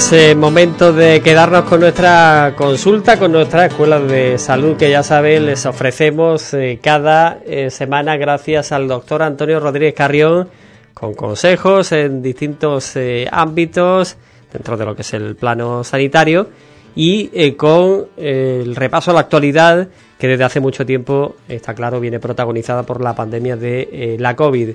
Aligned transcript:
es 0.00 0.12
eh, 0.12 0.34
momento 0.34 0.94
de 0.94 1.20
quedarnos 1.20 1.64
con 1.64 1.80
nuestra 1.80 2.54
consulta, 2.56 3.18
con 3.18 3.32
nuestra 3.32 3.66
escuela 3.66 4.00
de 4.00 4.38
salud 4.38 4.78
que 4.78 4.88
ya 4.88 5.02
saben 5.02 5.44
les 5.44 5.66
ofrecemos 5.66 6.54
eh, 6.54 6.78
cada 6.82 7.40
eh, 7.44 7.68
semana 7.68 8.16
gracias 8.16 8.72
al 8.72 8.88
doctor 8.88 9.22
Antonio 9.22 9.60
Rodríguez 9.60 9.92
Carrión 9.92 10.48
con 10.94 11.12
consejos 11.12 11.92
en 11.92 12.22
distintos 12.22 12.94
ámbitos 13.30 14.16
dentro 14.50 14.78
de 14.78 14.86
lo 14.86 14.96
que 14.96 15.02
es 15.02 15.12
el 15.12 15.36
plano 15.36 15.84
sanitario 15.84 16.48
y 16.94 17.52
con 17.52 18.06
el 18.16 18.74
repaso 18.74 19.10
a 19.10 19.14
la 19.14 19.20
actualidad 19.20 19.88
que 20.18 20.28
desde 20.28 20.44
hace 20.44 20.60
mucho 20.60 20.86
tiempo 20.86 21.36
está 21.46 21.74
claro 21.74 22.00
viene 22.00 22.20
protagonizada 22.20 22.84
por 22.84 23.02
la 23.02 23.14
pandemia 23.14 23.56
de 23.56 24.16
la 24.18 24.34
COVID. 24.34 24.70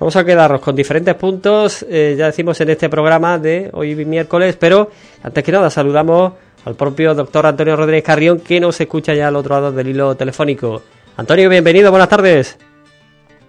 Vamos 0.00 0.16
a 0.16 0.24
quedarnos 0.24 0.62
con 0.62 0.74
diferentes 0.74 1.14
puntos, 1.14 1.84
eh, 1.86 2.14
ya 2.16 2.24
decimos 2.24 2.58
en 2.62 2.70
este 2.70 2.88
programa 2.88 3.38
de 3.38 3.68
hoy 3.74 3.94
miércoles, 4.06 4.56
pero 4.58 4.90
antes 5.22 5.44
que 5.44 5.52
nada 5.52 5.68
saludamos 5.68 6.32
al 6.64 6.74
propio 6.74 7.14
doctor 7.14 7.44
Antonio 7.44 7.76
Rodríguez 7.76 8.02
Carrión 8.02 8.40
que 8.40 8.58
nos 8.60 8.80
escucha 8.80 9.12
ya 9.12 9.28
al 9.28 9.36
otro 9.36 9.56
lado 9.56 9.72
del 9.72 9.88
hilo 9.88 10.14
telefónico. 10.14 10.80
Antonio, 11.18 11.50
bienvenido, 11.50 11.90
buenas 11.90 12.08
tardes. 12.08 12.58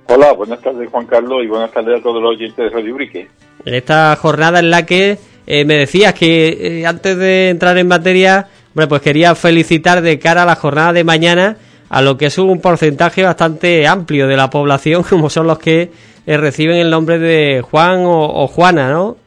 Hola, 0.08 0.34
buenas 0.34 0.60
tardes 0.60 0.90
Juan 0.90 1.05
Carlos 1.05 1.40
y 1.41 1.48
buenas 1.48 1.72
tardes 1.72 2.02
a 2.02 2.04
todos 2.04 2.22
los 2.22 2.32
oyentes 2.32 2.58
de 2.58 2.70
Radio 2.70 2.96
Urique. 2.96 3.30
En 3.63 3.74
esta 3.74 4.13
jornada 4.18 4.60
en 4.60 4.72
la 4.72 4.86
que 4.86 5.18
eh, 5.48 5.63
me 5.63 5.76
decías 5.76 6.13
que 6.13 6.80
eh, 6.82 6.86
antes 6.86 7.16
de 7.16 7.48
entrar 7.48 7.77
en 7.77 7.88
materia, 7.88 8.49
bueno, 8.74 8.90
pues 8.90 9.02
quería 9.02 9.36
felicitar 9.36 10.02
de 10.02 10.20
cara 10.20 10.44
a 10.44 10.46
la 10.46 10.55
jornada 10.55 10.91
de 10.91 11.05
mañana 11.05 11.55
a 11.88 12.02
lo 12.02 12.18
que 12.18 12.27
es 12.27 12.38
un 12.38 12.62
porcentaje 12.62 13.21
bastante 13.24 13.86
amplio 13.86 14.26
de 14.26 14.38
la 14.38 14.49
población, 14.49 15.04
como 15.10 15.30
son 15.30 15.48
los 15.48 15.60
que 15.60 15.91
eh, 16.26 16.38
reciben 16.38 16.77
el 16.77 16.90
nombre 16.90 17.20
de 17.20 17.62
Juan 17.62 18.04
o, 18.05 18.48
Juana, 18.48 18.91
¿no? 18.91 19.18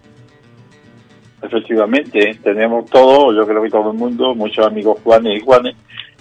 Efectivamente, 1.43 2.39
tenemos 2.43 2.87
todo, 2.87 3.35
yo 3.35 3.47
creo 3.47 3.63
que 3.63 3.71
todo 3.71 3.91
el 3.91 3.99
mundo, 3.99 4.35
muchos 4.35 4.67
amigos 4.67 4.99
Juanes 5.05 5.39
y 5.39 5.45
Juanes, 5.45 5.77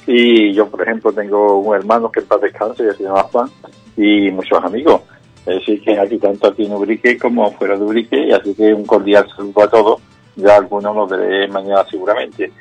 y 0.05 0.53
yo, 0.53 0.67
por 0.67 0.81
ejemplo, 0.81 1.13
tengo 1.13 1.59
un 1.59 1.75
hermano 1.75 2.11
que 2.11 2.19
en 2.19 2.25
paz 2.25 2.41
descanse, 2.41 2.83
que 2.83 2.93
se 2.93 3.03
llama 3.03 3.23
Juan, 3.23 3.49
y 3.95 4.31
muchos 4.31 4.63
amigos. 4.63 5.01
Es 5.45 5.55
decir, 5.55 5.81
que 5.81 5.97
aquí 5.97 6.17
tanto 6.17 6.47
aquí 6.47 6.65
en 6.65 6.73
Ubrique 6.73 7.17
como 7.17 7.51
fuera 7.51 7.77
de 7.77 7.83
Ubrique, 7.83 8.27
y 8.27 8.31
así 8.31 8.53
que 8.53 8.73
un 8.73 8.85
cordial 8.85 9.27
saludo 9.35 9.63
a 9.63 9.69
todos, 9.69 10.01
ya 10.35 10.57
algunos 10.57 10.95
los 10.95 11.09
veré 11.09 11.47
mañana 11.47 11.85
seguramente. 11.89 12.51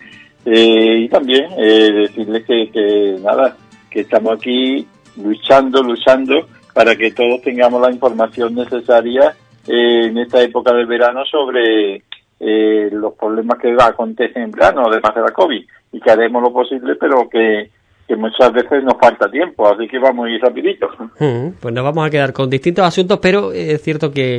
Eh, 0.45 1.05
y 1.05 1.09
también 1.09 1.47
eh, 1.57 1.93
decirles 1.93 2.45
que, 2.45 2.71
que 2.71 3.17
nada, 3.23 3.57
que 3.89 4.01
estamos 4.01 4.35
aquí 4.35 4.87
luchando, 5.17 5.83
luchando 5.83 6.47
para 6.73 6.97
que 6.97 7.11
todos 7.12 7.42
tengamos 7.42 7.81
la 7.81 7.91
información 7.91 8.55
necesaria 8.55 9.34
eh, 9.67 10.06
en 10.06 10.19
esta 10.19 10.41
época 10.42 10.73
del 10.73 10.87
verano 10.87 11.25
sobre 11.25 12.03
eh, 12.41 12.89
los 12.91 13.15
problemas 13.15 13.59
que 13.59 13.75
acontecen 13.78 14.42
en 14.42 14.51
verano, 14.51 14.84
además 14.87 15.15
de 15.15 15.20
la 15.20 15.31
COVID, 15.31 15.65
y 15.93 16.00
que 16.00 16.11
haremos 16.11 16.43
lo 16.43 16.53
posible, 16.53 16.97
pero 16.97 17.28
que, 17.28 17.70
muchas 18.17 18.53
veces 18.53 18.84
nos 18.84 18.98
falta 18.98 19.31
tiempo, 19.31 19.67
así 19.67 19.89
que 19.89 19.98
vamos 19.98 20.27
a 20.27 20.31
ir 20.31 20.41
rapidito. 20.41 20.87
Pues 21.19 21.75
nos 21.75 21.84
vamos 21.84 22.06
a 22.06 22.11
quedar 22.11 22.34
con 22.34 22.50
distintos 22.50 22.84
asuntos, 22.84 23.19
pero 23.23 23.53
es 23.53 23.81
cierto 23.81 24.11
que 24.11 24.39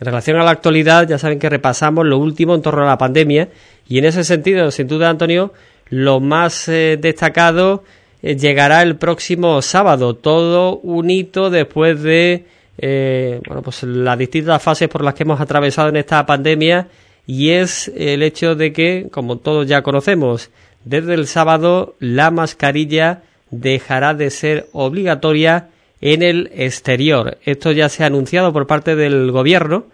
en 0.00 0.06
relación 0.06 0.38
a 0.38 0.44
la 0.44 0.52
actualidad 0.52 1.06
ya 1.06 1.18
saben 1.18 1.38
que 1.38 1.50
repasamos 1.50 2.06
lo 2.06 2.16
último 2.16 2.54
en 2.54 2.62
torno 2.62 2.82
a 2.82 2.86
la 2.86 2.96
pandemia 2.96 3.48
y 3.86 3.98
en 3.98 4.06
ese 4.06 4.24
sentido, 4.24 4.70
sin 4.70 4.88
duda, 4.88 5.10
Antonio, 5.10 5.52
lo 5.90 6.20
más 6.20 6.68
eh, 6.68 6.96
destacado 6.98 7.82
eh, 7.82 7.90
llegará 8.22 8.82
el 8.82 8.96
próximo 8.96 9.62
sábado, 9.62 10.14
todo 10.14 10.78
un 10.78 11.10
hito 11.10 11.50
después 11.50 12.02
de 12.02 12.44
eh, 12.82 13.40
bueno, 13.46 13.62
pues 13.62 13.82
las 13.82 14.18
distintas 14.18 14.62
fases 14.62 14.88
por 14.88 15.04
las 15.04 15.12
que 15.12 15.24
hemos 15.24 15.40
atravesado 15.40 15.90
en 15.90 15.96
esta 15.96 16.24
pandemia 16.24 16.88
y 17.26 17.50
es 17.50 17.92
el 17.94 18.22
hecho 18.22 18.54
de 18.54 18.72
que, 18.72 19.08
como 19.10 19.36
todos 19.36 19.66
ya 19.66 19.82
conocemos, 19.82 20.50
desde 20.84 21.12
el 21.12 21.26
sábado 21.26 21.94
la 21.98 22.30
mascarilla 22.30 23.22
dejará 23.50 24.14
de 24.14 24.30
ser 24.30 24.68
obligatoria 24.72 25.68
en 26.00 26.22
el 26.22 26.50
exterior. 26.54 27.36
Esto 27.44 27.72
ya 27.72 27.90
se 27.90 28.02
ha 28.02 28.06
anunciado 28.06 28.52
por 28.52 28.66
parte 28.66 28.96
del 28.96 29.30
gobierno, 29.30 29.84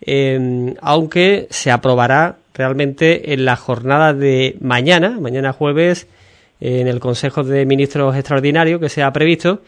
eh, 0.00 0.74
aunque 0.80 1.46
se 1.50 1.70
aprobará 1.70 2.38
realmente 2.54 3.34
en 3.34 3.44
la 3.44 3.54
jornada 3.54 4.14
de 4.14 4.56
mañana, 4.60 5.20
mañana 5.20 5.52
jueves 5.52 6.08
en 6.64 6.86
el 6.86 7.00
Consejo 7.00 7.42
de 7.42 7.66
Ministros 7.66 8.14
Extraordinario 8.14 8.78
que 8.78 8.88
se 8.88 9.02
ha 9.02 9.12
previsto. 9.12 9.62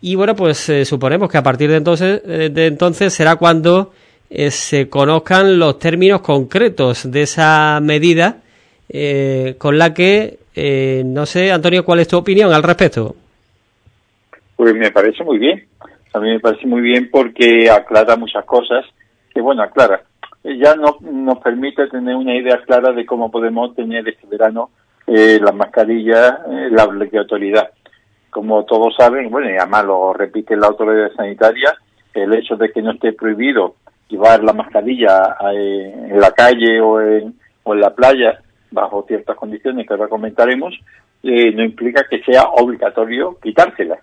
Y 0.00 0.14
bueno, 0.14 0.36
pues 0.36 0.68
eh, 0.68 0.84
suponemos 0.84 1.28
que 1.28 1.36
a 1.36 1.42
partir 1.42 1.68
de 1.68 1.76
entonces, 1.76 2.22
eh, 2.24 2.48
de 2.52 2.66
entonces 2.66 3.12
será 3.12 3.34
cuando 3.34 3.92
eh, 4.30 4.52
se 4.52 4.88
conozcan 4.88 5.58
los 5.58 5.80
términos 5.80 6.20
concretos 6.20 7.10
de 7.10 7.22
esa 7.22 7.80
medida 7.82 8.36
con 9.58 9.76
la 9.76 9.92
que, 9.92 10.38
no 11.04 11.26
sé, 11.26 11.52
Antonio, 11.52 11.84
¿cuál 11.84 12.00
es 12.00 12.08
tu 12.08 12.16
opinión 12.16 12.50
al 12.54 12.62
respecto? 12.62 13.14
Pues 14.56 14.74
me 14.74 14.90
parece 14.90 15.22
muy 15.24 15.36
bien. 15.36 15.66
A 16.14 16.20
mí 16.20 16.30
me 16.30 16.40
parece 16.40 16.66
muy 16.66 16.80
bien 16.80 17.10
porque 17.10 17.70
aclara 17.70 18.16
muchas 18.16 18.46
cosas 18.46 18.86
que, 19.34 19.42
bueno, 19.42 19.62
aclara. 19.62 20.04
Ya 20.42 20.74
no, 20.74 20.96
nos 21.02 21.36
permite 21.40 21.86
tener 21.88 22.16
una 22.16 22.34
idea 22.34 22.62
clara 22.64 22.92
de 22.94 23.04
cómo 23.04 23.30
podemos 23.30 23.74
tener 23.76 24.08
este 24.08 24.26
verano 24.26 24.70
eh, 25.08 25.40
la 25.42 25.52
mascarilla, 25.52 26.40
eh, 26.50 26.68
la 26.70 26.84
obligatoriedad. 26.84 27.70
Como 28.30 28.64
todos 28.64 28.94
saben, 28.94 29.30
bueno, 29.30 29.50
y 29.50 29.56
además 29.56 29.84
lo 29.86 30.12
repite 30.12 30.56
la 30.56 30.68
autoridad 30.68 31.10
sanitaria, 31.16 31.74
el 32.14 32.34
hecho 32.34 32.56
de 32.56 32.70
que 32.70 32.82
no 32.82 32.92
esté 32.92 33.12
prohibido 33.12 33.76
llevar 34.08 34.44
la 34.44 34.52
mascarilla 34.52 35.36
eh, 35.52 36.08
en 36.10 36.20
la 36.20 36.30
calle 36.32 36.80
o 36.80 37.00
en, 37.00 37.34
o 37.62 37.74
en 37.74 37.80
la 37.80 37.90
playa 37.94 38.40
bajo 38.70 39.04
ciertas 39.08 39.36
condiciones 39.36 39.86
que 39.86 39.94
ahora 39.94 40.08
comentaremos, 40.08 40.78
eh, 41.22 41.52
no 41.52 41.64
implica 41.64 42.04
que 42.08 42.22
sea 42.22 42.42
obligatorio 42.44 43.38
quitársela. 43.42 43.98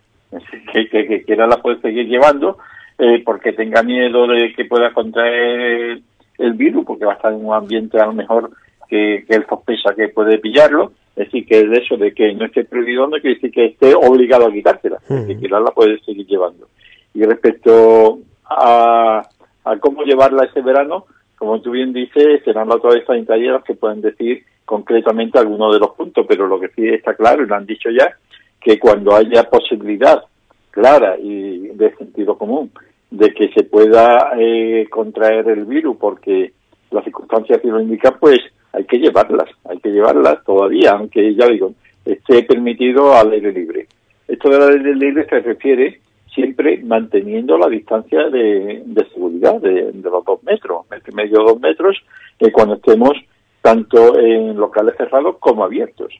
Que, 0.73 0.89
que, 0.89 1.07
que 1.07 1.23
quiera 1.23 1.47
la 1.47 1.57
puede 1.57 1.79
seguir 1.79 2.07
llevando 2.07 2.57
eh, 2.97 3.21
porque 3.23 3.53
tenga 3.53 3.83
miedo 3.83 4.27
de 4.27 4.53
que 4.53 4.65
pueda 4.65 4.91
contraer 4.91 5.99
el 6.37 6.53
virus, 6.53 6.85
porque 6.85 7.05
va 7.05 7.13
a 7.13 7.15
estar 7.15 7.31
en 7.31 7.45
un 7.45 7.53
ambiente 7.53 7.99
a 7.99 8.07
lo 8.07 8.13
mejor 8.13 8.51
que, 8.87 9.25
él 9.27 9.45
sospecha 9.47 9.93
que 9.95 10.09
puede 10.09 10.37
pillarlo, 10.39 10.91
es 11.15 11.25
decir, 11.25 11.45
que 11.45 11.59
el 11.59 11.75
hecho 11.75 11.97
de 11.97 12.13
que 12.13 12.33
no 12.33 12.45
esté 12.45 12.65
prohibido 12.65 13.07
no 13.07 13.17
quiere 13.19 13.35
decir 13.35 13.51
que 13.51 13.65
esté 13.65 13.95
obligado 13.95 14.47
a 14.47 14.51
quitársela, 14.51 14.99
que 15.07 15.37
que 15.37 15.47
la 15.47 15.61
puede 15.65 15.99
seguir 16.01 16.27
llevando. 16.27 16.67
Y 17.13 17.23
respecto 17.23 18.19
a, 18.45 19.21
a 19.63 19.77
cómo 19.77 20.03
llevarla 20.03 20.45
ese 20.45 20.61
verano, 20.61 21.05
como 21.37 21.61
tú 21.61 21.71
bien 21.71 21.93
dices, 21.93 22.43
serán 22.43 22.67
las 22.67 22.75
autoridades 22.75 23.07
sanitarias 23.07 23.63
que 23.63 23.75
pueden 23.75 24.01
decir 24.01 24.43
concretamente 24.65 25.37
algunos 25.37 25.73
de 25.73 25.79
los 25.79 25.91
puntos, 25.91 26.25
pero 26.27 26.47
lo 26.47 26.59
que 26.59 26.69
sí 26.69 26.87
está 26.87 27.13
claro, 27.13 27.43
y 27.43 27.47
lo 27.47 27.55
han 27.55 27.65
dicho 27.65 27.89
ya, 27.89 28.17
que 28.59 28.79
cuando 28.79 29.15
haya 29.15 29.43
posibilidad 29.43 30.23
clara 30.71 31.15
y 31.17 31.69
de 31.69 31.95
sentido 31.95 32.37
común 32.37 32.71
de 33.11 33.33
que 33.33 33.49
se 33.53 33.63
pueda 33.63 34.33
eh, 34.37 34.87
contraer 34.89 35.47
el 35.47 35.65
virus 35.65 35.95
porque 35.97 36.51
las 36.91 37.03
circunstancias 37.03 37.61
que 37.61 37.67
lo 37.67 37.79
indican, 37.79 38.15
pues 38.19 38.39
hay 38.75 38.83
que 38.85 38.97
llevarlas, 38.97 39.49
hay 39.69 39.79
que 39.79 39.89
llevarlas 39.89 40.43
todavía, 40.43 40.91
aunque 40.91 41.33
ya 41.35 41.47
digo, 41.47 41.73
esté 42.05 42.43
permitido 42.43 43.15
al 43.15 43.31
aire 43.31 43.51
libre. 43.51 43.87
Esto 44.27 44.49
del 44.49 44.77
aire 44.79 44.95
libre 44.95 45.25
se 45.29 45.39
refiere 45.39 46.01
siempre 46.33 46.81
manteniendo 46.83 47.57
la 47.57 47.69
distancia 47.69 48.29
de, 48.29 48.83
seguridad 49.13 49.61
de, 49.61 49.93
los 49.93 50.25
dos 50.25 50.43
metros, 50.43 50.85
metro 50.91 51.11
y 51.11 51.15
medio 51.15 51.43
dos 51.43 51.59
metros, 51.59 51.97
eh, 52.39 52.51
cuando 52.51 52.75
estemos 52.75 53.13
tanto 53.61 54.19
en 54.19 54.57
locales 54.57 54.95
cerrados 54.97 55.37
como 55.39 55.63
abiertos. 55.63 56.13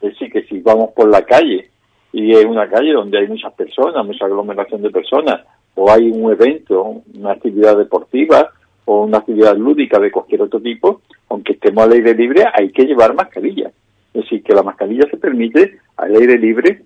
Es 0.00 0.12
decir, 0.12 0.32
que 0.32 0.42
si 0.44 0.60
vamos 0.60 0.90
por 0.96 1.08
la 1.08 1.22
calle 1.22 1.70
y 2.12 2.32
es 2.32 2.44
una 2.44 2.68
calle 2.68 2.92
donde 2.92 3.18
hay 3.18 3.28
muchas 3.28 3.52
personas, 3.52 4.04
mucha 4.06 4.24
aglomeración 4.24 4.80
de 4.80 4.90
personas, 4.90 5.42
o 5.74 5.90
hay 5.90 6.10
un 6.10 6.32
evento, 6.32 7.02
una 7.14 7.32
actividad 7.32 7.76
deportiva, 7.76 8.50
o 8.90 9.02
una 9.02 9.18
actividad 9.18 9.54
lúdica 9.54 9.98
de 9.98 10.10
cualquier 10.10 10.40
otro 10.40 10.60
tipo, 10.60 11.02
aunque 11.28 11.52
estemos 11.52 11.84
al 11.84 11.92
aire 11.92 12.14
libre, 12.14 12.44
hay 12.54 12.72
que 12.72 12.84
llevar 12.84 13.14
mascarilla. 13.14 13.70
Es 14.14 14.22
decir, 14.22 14.42
que 14.42 14.54
la 14.54 14.62
mascarilla 14.62 15.06
se 15.10 15.18
permite 15.18 15.78
al 15.98 16.16
aire 16.16 16.38
libre 16.38 16.80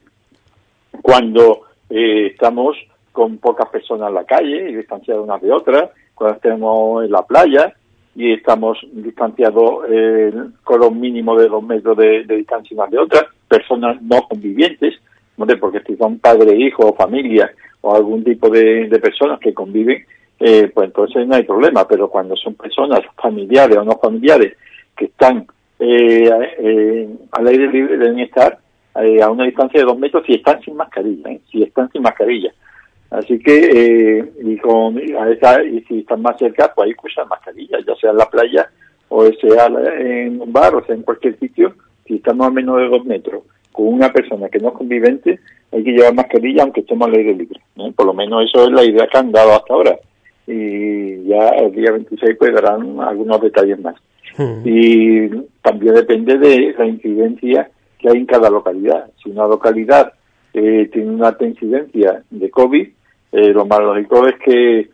cuando 1.00 1.60
eh, 1.88 2.26
estamos 2.32 2.76
con 3.12 3.38
pocas 3.38 3.68
personas 3.68 4.08
en 4.08 4.14
la 4.16 4.24
calle 4.24 4.70
y 4.70 4.74
distanciados 4.74 5.22
unas 5.22 5.40
de 5.40 5.52
otras, 5.52 5.90
cuando 6.12 6.34
estemos 6.34 7.04
en 7.04 7.12
la 7.12 7.22
playa 7.22 7.72
y 8.16 8.32
estamos 8.32 8.78
distanciados 8.90 9.84
eh, 9.88 10.32
con 10.64 10.80
los 10.80 10.92
mínimos 10.92 11.40
de 11.40 11.46
dos 11.46 11.62
metros 11.62 11.96
de, 11.96 12.24
distancia 12.24 12.76
unas 12.76 12.90
de 12.90 12.98
otras, 12.98 13.26
personas 13.46 14.02
no 14.02 14.22
convivientes, 14.28 14.94
porque 15.60 15.80
si 15.86 15.96
son 15.96 16.18
padres, 16.18 16.58
hijos 16.58 16.84
o 16.84 16.94
familia 16.94 17.52
o 17.80 17.94
algún 17.94 18.24
tipo 18.24 18.48
de 18.48 18.98
personas 19.00 19.38
que 19.38 19.54
conviven, 19.54 20.04
eh, 20.44 20.72
pues 20.74 20.88
entonces 20.88 21.24
no 21.24 21.36
hay 21.36 21.44
problema, 21.44 21.86
pero 21.86 22.10
cuando 22.10 22.34
son 22.34 22.54
personas 22.54 23.00
familiares 23.16 23.76
o 23.76 23.84
no 23.84 23.96
familiares 23.98 24.56
que 24.96 25.04
están 25.04 25.46
eh, 25.78 26.28
eh, 26.58 27.08
al 27.30 27.46
aire 27.46 27.68
libre 27.68 27.96
deben 27.96 28.18
estar 28.18 28.58
a 28.94 29.30
una 29.30 29.44
distancia 29.44 29.78
de 29.78 29.86
dos 29.86 29.96
metros 29.96 30.26
si 30.26 30.34
están 30.34 30.60
sin 30.62 30.74
mascarilla, 30.74 31.30
si 31.48 31.62
están 31.62 31.88
sin 31.92 32.02
mascarilla. 32.02 32.52
Así 33.10 33.38
que, 33.38 34.32
y, 34.42 34.56
con, 34.58 34.98
a 34.98 35.30
esa, 35.30 35.62
y 35.62 35.80
si 35.82 36.00
están 36.00 36.22
más 36.22 36.36
cerca, 36.38 36.72
pues 36.74 36.90
que 36.90 37.06
usar 37.06 37.28
mascarilla, 37.28 37.78
ya 37.86 37.94
sea 37.94 38.10
en 38.10 38.16
la 38.16 38.28
playa 38.28 38.68
o 39.10 39.24
sea 39.26 39.66
en 39.98 40.40
un 40.40 40.52
bar, 40.52 40.74
o 40.74 40.84
sea 40.84 40.96
en 40.96 41.02
cualquier 41.02 41.38
sitio, 41.38 41.74
si 42.04 42.16
estamos 42.16 42.48
a 42.48 42.50
menos 42.50 42.78
de 42.78 42.88
dos 42.88 43.04
metros 43.04 43.44
con 43.70 43.86
una 43.86 44.12
persona 44.12 44.48
que 44.48 44.58
no 44.58 44.68
es 44.70 44.74
convivente, 44.74 45.38
hay 45.70 45.84
que 45.84 45.92
llevar 45.92 46.14
mascarilla 46.14 46.64
aunque 46.64 46.80
estemos 46.80 47.08
al 47.08 47.14
aire 47.14 47.34
libre. 47.34 47.60
Por 47.94 48.06
lo 48.06 48.12
menos 48.12 48.44
eso 48.44 48.64
es 48.64 48.72
la 48.72 48.84
idea 48.84 49.06
que 49.06 49.18
han 49.18 49.30
dado 49.30 49.52
hasta 49.52 49.72
ahora. 49.72 49.98
Y 50.52 51.24
ya 51.28 51.48
el 51.48 51.72
día 51.72 51.92
26 51.92 52.36
pues 52.38 52.54
darán 52.54 53.00
algunos 53.00 53.40
detalles 53.40 53.80
más. 53.80 53.94
Hmm. 54.36 54.62
Y 54.64 55.28
también 55.62 55.94
depende 55.94 56.38
de 56.38 56.74
la 56.76 56.86
incidencia 56.86 57.70
que 57.98 58.08
hay 58.08 58.18
en 58.18 58.26
cada 58.26 58.50
localidad. 58.50 59.10
Si 59.22 59.30
una 59.30 59.46
localidad 59.46 60.12
eh, 60.52 60.88
tiene 60.92 61.10
una 61.10 61.28
alta 61.28 61.46
incidencia 61.46 62.22
de 62.30 62.50
COVID, 62.50 62.88
eh, 63.32 63.48
lo 63.54 63.64
más 63.64 63.80
lógico 63.80 64.26
es 64.26 64.34
que, 64.44 64.90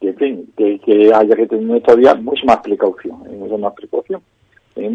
que, 0.00 1.12
haya 1.14 1.36
que 1.36 1.46
tener 1.46 1.82
todavía 1.82 2.14
mucha 2.14 2.44
más 2.44 2.58
precaución, 2.58 3.16
eh, 3.26 3.36
mucha 3.36 3.56
más 3.56 3.74
precaución, 3.74 4.22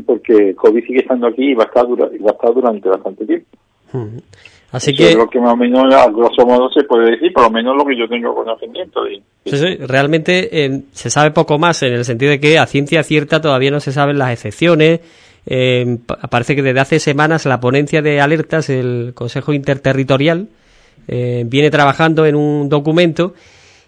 porque 0.05 0.55
COVID 0.55 0.85
sigue 0.85 0.99
estando 0.99 1.27
aquí 1.27 1.51
y 1.51 1.53
va 1.53 1.63
a 1.63 1.67
estar, 1.67 1.85
va 1.85 2.05
a 2.05 2.33
estar 2.33 2.53
durante 2.53 2.89
bastante 2.89 3.25
tiempo. 3.25 3.57
Así 4.75 4.93
que 4.93 5.11
es 5.11 5.15
lo 5.15 5.29
que 5.29 5.39
más 5.39 5.53
o 5.53 5.55
menos 5.55 5.93
a 5.93 6.09
grosso 6.09 6.45
modo 6.45 6.69
se 6.69 6.83
puede 6.83 7.11
decir, 7.11 7.31
por 7.31 7.43
lo 7.43 7.49
menos 7.49 7.77
lo 7.77 7.85
que 7.85 7.97
yo 7.97 8.09
tengo 8.09 8.35
conocimiento. 8.35 9.03
De, 9.03 9.77
realmente 9.87 10.83
se 10.91 11.09
sabe 11.09 11.31
poco 11.31 11.57
más 11.57 11.81
en 11.83 11.93
el 11.93 12.03
sentido 12.03 12.31
de 12.31 12.41
que 12.41 12.59
a 12.59 12.65
ciencia 12.65 13.01
cierta 13.03 13.39
todavía 13.39 13.71
no 13.71 13.79
se 13.79 13.93
saben 13.93 14.17
las 14.17 14.33
excepciones. 14.33 14.99
Eh, 15.45 15.97
parece 16.29 16.55
que 16.55 16.61
desde 16.61 16.81
hace 16.81 16.99
semanas 16.99 17.45
la 17.45 17.61
ponencia 17.61 18.01
de 18.01 18.19
alertas, 18.19 18.69
el 18.69 19.13
Consejo 19.15 19.53
Interterritorial, 19.53 20.49
eh, 21.07 21.43
viene 21.45 21.71
trabajando 21.71 22.25
en 22.25 22.35
un 22.35 22.67
documento 22.67 23.33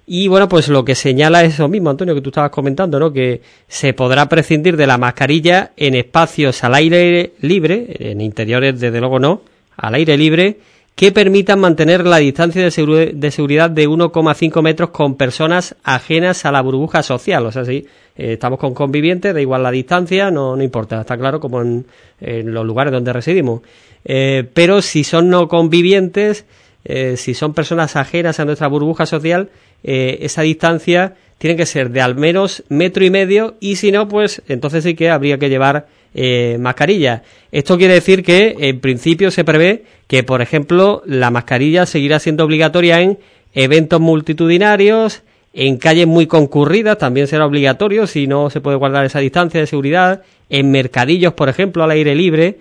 y 0.10 0.30
bueno, 0.30 0.48
pues 0.48 0.69
lo 0.69 0.86
que 0.86 0.95
señala 0.95 1.44
es 1.44 1.56
eso 1.56 1.68
mismo, 1.68 1.89
Antonio, 1.89 2.16
que 2.16 2.22
tú 2.22 2.30
estabas 2.30 2.51
comentando, 2.51 2.98
¿no? 2.98 3.12
Que 3.12 3.42
se 3.68 3.92
podrá 3.92 4.30
prescindir 4.30 4.78
de 4.78 4.88
la 4.88 4.98
mascarilla 4.98 5.72
en 5.75 5.95
espacios 5.95 6.63
al 6.63 6.75
aire 6.75 7.34
libre, 7.42 7.88
en 8.00 8.22
interiores 8.22 8.80
desde 8.80 9.01
luego 9.01 9.19
no, 9.19 9.42
al 9.75 9.95
aire 9.95 10.18
libre, 10.18 10.60
que 10.98 11.12
permitan 11.12 11.60
mantener 11.60 12.08
la 12.08 12.18
distancia 12.18 12.64
de, 12.64 12.72
seguridad 12.72 13.70
de 13.70 13.88
1,5 13.88 14.64
metros 14.64 14.90
con 14.90 15.14
personas 15.14 15.76
ajenas 15.84 16.44
a 16.44 16.52
la 16.52 16.60
burbuja 16.60 17.04
social. 17.04 17.46
O 17.46 17.52
sea, 17.52 17.66
si 17.66 17.86
eh, 18.16 18.34
estamos 18.34 18.58
con 18.58 18.74
convivientes, 18.74 19.32
da 19.32 19.40
igual 19.40 19.62
la 19.62 19.70
distancia, 19.70 20.32
no, 20.32 20.56
no 20.56 20.64
importa, 20.64 21.02
está 21.02 21.16
claro, 21.16 21.40
como 21.40 21.62
en, 21.62 21.86
los 22.20 22.66
lugares 22.66 22.92
donde 22.92 23.14
residimos. 23.14 23.62
Eh, 24.06 24.50
pero 24.56 24.82
si 24.82 25.04
son 25.04 25.30
no 25.30 25.48
convivientes, 25.48 26.46
eh, 26.84 27.16
si 27.16 27.36
son 27.36 27.54
personas 27.54 27.96
ajenas 27.96 28.40
a 28.40 28.46
nuestra 28.46 28.68
burbuja 28.68 29.06
social, 29.06 29.52
esa 29.84 30.42
distancia 30.42 31.14
tiene 31.38 31.56
que 31.56 31.68
ser 31.68 31.92
de 31.92 32.02
al 32.02 32.16
menos 32.16 32.64
metro 32.70 33.06
y 33.06 33.12
medio 33.12 33.56
y 33.60 33.76
si 33.76 33.92
no, 33.92 34.08
pues 34.08 34.42
entonces 34.48 34.84
sí 34.84 34.96
que 34.96 35.12
habría 35.12 35.38
que 35.38 35.50
llevar 35.50 35.86
eh, 36.19 36.58
mascarilla. 36.60 37.22
Esto 37.52 37.78
quiere 37.78 37.94
decir 37.94 38.24
que 38.24 38.56
en 38.60 38.80
principio 38.80 39.30
se 39.30 39.44
prevé 39.44 39.84
que, 40.08 40.24
por 40.24 40.42
ejemplo, 40.42 41.04
la 41.06 41.30
mascarilla 41.30 41.86
seguirá 41.86 42.18
siendo 42.18 42.44
obligatoria 42.44 43.00
en 43.02 43.19
eventos 43.54 44.02
multitudinarios, 44.02 45.22
en 45.54 45.78
calles 45.78 46.08
muy 46.08 46.25
concurridas 46.25 46.98
también 46.98 47.28
será 47.28 47.46
obligatorio 47.46 48.08
si 48.08 48.25
no 48.25 48.50
se 48.50 48.62
puede 48.62 48.78
guardar 48.78 49.06
esa 49.06 49.19
distancia 49.19 49.60
de 49.60 49.68
seguridad, 49.68 50.24
en 50.50 50.72
mercadillos, 50.72 51.34
por 51.34 51.50
ejemplo, 51.50 51.84
al 51.84 51.92
aire 51.92 52.16
libre, 52.16 52.58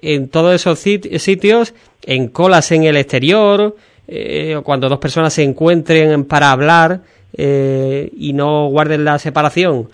en 0.00 0.28
todos 0.28 0.54
esos 0.54 0.78
sitios, 0.78 1.74
en 2.06 2.28
colas 2.28 2.70
en 2.70 2.84
el 2.84 2.96
exterior, 2.96 3.74
eh, 4.06 4.60
cuando 4.62 4.88
dos 4.88 5.00
personas 5.00 5.34
se 5.34 5.42
encuentren 5.42 6.26
para 6.26 6.52
hablar 6.52 7.00
eh, 7.36 8.08
y 8.16 8.34
no 8.34 8.68
guarden 8.68 9.04
la 9.04 9.18
separación. 9.18 9.88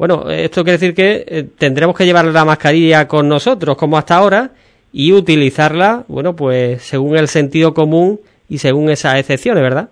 Bueno, 0.00 0.30
esto 0.30 0.64
quiere 0.64 0.78
decir 0.78 0.94
que 0.94 1.26
eh, 1.28 1.44
tendremos 1.58 1.94
que 1.94 2.06
llevar 2.06 2.24
la 2.24 2.46
mascarilla 2.46 3.06
con 3.06 3.28
nosotros, 3.28 3.76
como 3.76 3.98
hasta 3.98 4.16
ahora, 4.16 4.52
y 4.94 5.12
utilizarla, 5.12 6.04
bueno, 6.08 6.34
pues 6.34 6.80
según 6.80 7.18
el 7.18 7.28
sentido 7.28 7.74
común 7.74 8.18
y 8.48 8.56
según 8.56 8.88
esas 8.88 9.20
excepciones, 9.20 9.62
¿verdad? 9.62 9.90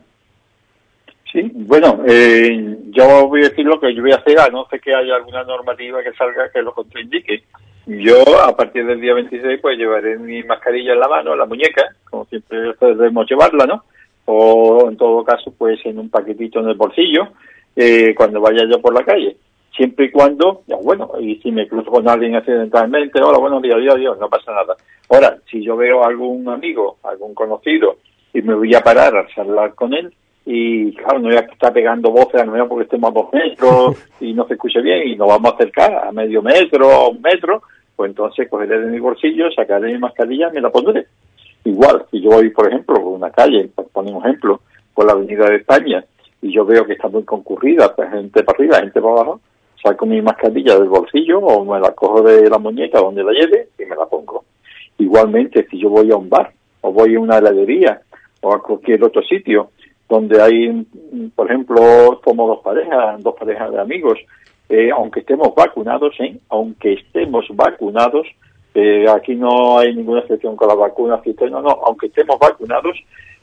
Sí, 1.31 1.51
bueno, 1.53 2.05
eh, 2.09 2.79
yo 2.89 3.29
voy 3.29 3.45
a 3.45 3.51
decir 3.51 3.67
lo 3.67 3.79
que 3.79 3.95
yo 3.95 4.01
voy 4.01 4.13
a 4.13 4.17
hacer, 4.17 4.41
a 4.41 4.49
no 4.49 4.67
sé 4.71 4.81
que 4.81 4.95
haya 4.95 5.15
alguna 5.15 5.45
normativa 5.45 6.03
que 6.03 6.15
salga 6.15 6.51
que 6.51 6.63
lo 6.63 6.73
contraindique. 6.73 7.43
Yo, 7.85 8.23
a 8.43 8.57
partir 8.57 8.87
del 8.87 9.03
día 9.03 9.13
26, 9.13 9.61
pues 9.61 9.77
llevaré 9.77 10.19
mi 10.19 10.43
mascarilla 10.43 10.95
en 10.95 11.01
la 11.01 11.09
mano, 11.09 11.35
en 11.35 11.39
la 11.39 11.45
muñeca, 11.45 11.85
como 12.09 12.25
siempre 12.25 12.73
debemos 12.81 13.29
llevarla, 13.29 13.67
¿no? 13.67 13.85
O, 14.25 14.89
en 14.89 14.97
todo 14.97 15.23
caso, 15.23 15.53
pues 15.59 15.79
en 15.85 15.99
un 15.99 16.09
paquetito 16.09 16.61
en 16.61 16.69
el 16.69 16.77
bolsillo, 16.77 17.29
eh, 17.77 18.15
cuando 18.17 18.41
vaya 18.41 18.65
yo 18.67 18.81
por 18.81 18.95
la 18.95 19.05
calle. 19.05 19.37
Siempre 19.79 20.07
y 20.07 20.11
cuando, 20.11 20.63
ya 20.67 20.75
bueno, 20.75 21.13
y 21.21 21.37
si 21.37 21.53
me 21.53 21.69
cruzo 21.69 21.93
con 21.93 22.09
alguien 22.09 22.35
accidentalmente, 22.35 23.23
hola, 23.23 23.39
buenos 23.39 23.63
días, 23.63 23.79
Dios, 23.79 23.97
Dios, 23.97 24.19
no 24.19 24.29
pasa 24.29 24.51
nada. 24.51 24.75
Ahora, 25.09 25.39
si 25.49 25.63
yo 25.63 25.77
veo 25.77 26.03
a 26.03 26.09
algún 26.09 26.49
amigo, 26.49 26.97
algún 27.05 27.33
conocido, 27.33 27.99
y 28.35 28.43
me 28.43 28.55
voy 28.55 28.75
a 28.75 28.81
parar 28.81 29.17
a 29.17 29.29
charlar 29.29 29.77
con 29.77 29.95
él, 29.95 30.13
y 30.45 30.93
claro, 30.97 31.21
no 31.21 31.29
voy 31.29 31.37
a 31.37 31.43
estar 31.43 31.73
pegando 31.73 32.11
voces 32.11 32.41
a 32.41 32.45
lo 32.45 32.69
porque 32.69 32.87
estemos 32.87 33.09
a 33.09 33.15
dos 33.15 33.33
metros 33.33 33.97
y 34.21 34.33
no 34.33 34.49
se 34.49 34.55
escuche 34.55 34.81
bien 34.81 35.07
y 35.07 35.15
nos 35.15 35.29
vamos 35.29 35.53
a 35.53 35.55
acercar 35.55 35.95
a 35.95 36.11
medio 36.11 36.43
metro 36.43 36.89
o 36.89 37.11
un 37.11 37.23
metro, 37.23 37.63
pues 37.95 38.11
entonces 38.11 38.49
cogeré 38.51 38.81
de 38.81 38.91
mi 38.91 38.99
bolsillo, 38.99 39.49
sacaré 39.53 39.93
mi 39.93 39.99
mascarilla 39.99 40.49
y 40.49 40.55
me 40.55 40.61
la 40.61 40.71
pondré. 40.71 41.07
Igual, 41.63 42.05
si 42.11 42.21
yo 42.21 42.31
voy, 42.31 42.51
por 42.51 42.67
ejemplo, 42.67 42.97
por 42.97 43.13
una 43.13 43.31
calle, 43.31 43.71
por 43.73 43.87
poner 43.91 44.13
un 44.13 44.25
ejemplo, 44.25 44.61
por 44.93 45.07
la 45.07 45.13
Avenida 45.13 45.49
de 45.49 45.59
España, 45.59 46.05
y 46.43 46.53
yo 46.53 46.65
veo 46.65 46.85
que 46.85 46.95
está 46.95 47.07
muy 47.07 47.23
concurrida, 47.23 47.95
pues 47.95 48.11
gente 48.11 48.43
para 48.43 48.57
arriba, 48.57 48.81
gente 48.81 49.01
para 49.01 49.13
abajo, 49.13 49.41
saco 49.83 50.07
mi 50.07 50.21
mascarilla 50.23 50.79
del 50.79 50.89
bolsillo 50.89 51.39
o 51.41 51.65
me 51.65 51.81
la 51.81 51.93
cojo 51.93 52.23
de 52.23 52.49
la 52.49 52.59
muñeca 52.59 52.99
donde 52.99 53.25
la 53.25 53.33
lleve 53.33 53.69
y 53.79 53.85
me 53.85 53.97
la 53.97 54.07
pongo. 54.07 54.45
Igualmente, 54.99 55.67
si 55.71 55.79
yo 55.79 55.91
voy 55.91 56.11
a 56.11 56.17
un 56.17 56.29
bar 56.29 56.53
o 56.81 56.93
voy 56.93 57.15
a 57.15 57.21
una 57.21 57.39
heladería 57.39 58.01
o 58.41 58.53
a 58.53 58.63
cualquier 58.63 59.03
otro 59.05 59.23
sitio 59.23 59.71
donde 60.09 60.41
hay, 60.41 60.87
por 61.35 61.47
ejemplo, 61.47 62.21
como 62.25 62.49
dos 62.49 62.61
parejas, 62.61 63.23
dos 63.23 63.35
parejas 63.39 63.71
de 63.73 63.81
amigos 63.81 64.19
eh, 64.69 64.91
aunque 64.95 65.21
estemos 65.21 65.55
vacunados, 65.55 66.15
¿eh? 66.21 66.37
aunque 66.51 66.93
estemos 66.93 67.47
vacunados, 67.55 68.27
eh, 68.75 69.07
aquí 69.09 69.35
no 69.35 69.79
hay 69.79 69.95
ninguna 69.95 70.21
excepción 70.21 70.57
con 70.57 70.69
la 70.69 70.75
vacuna, 70.75 71.21
no, 71.51 71.63
no, 71.63 71.71
aunque 71.87 72.09
estemos 72.09 72.39
vacunados 72.39 72.99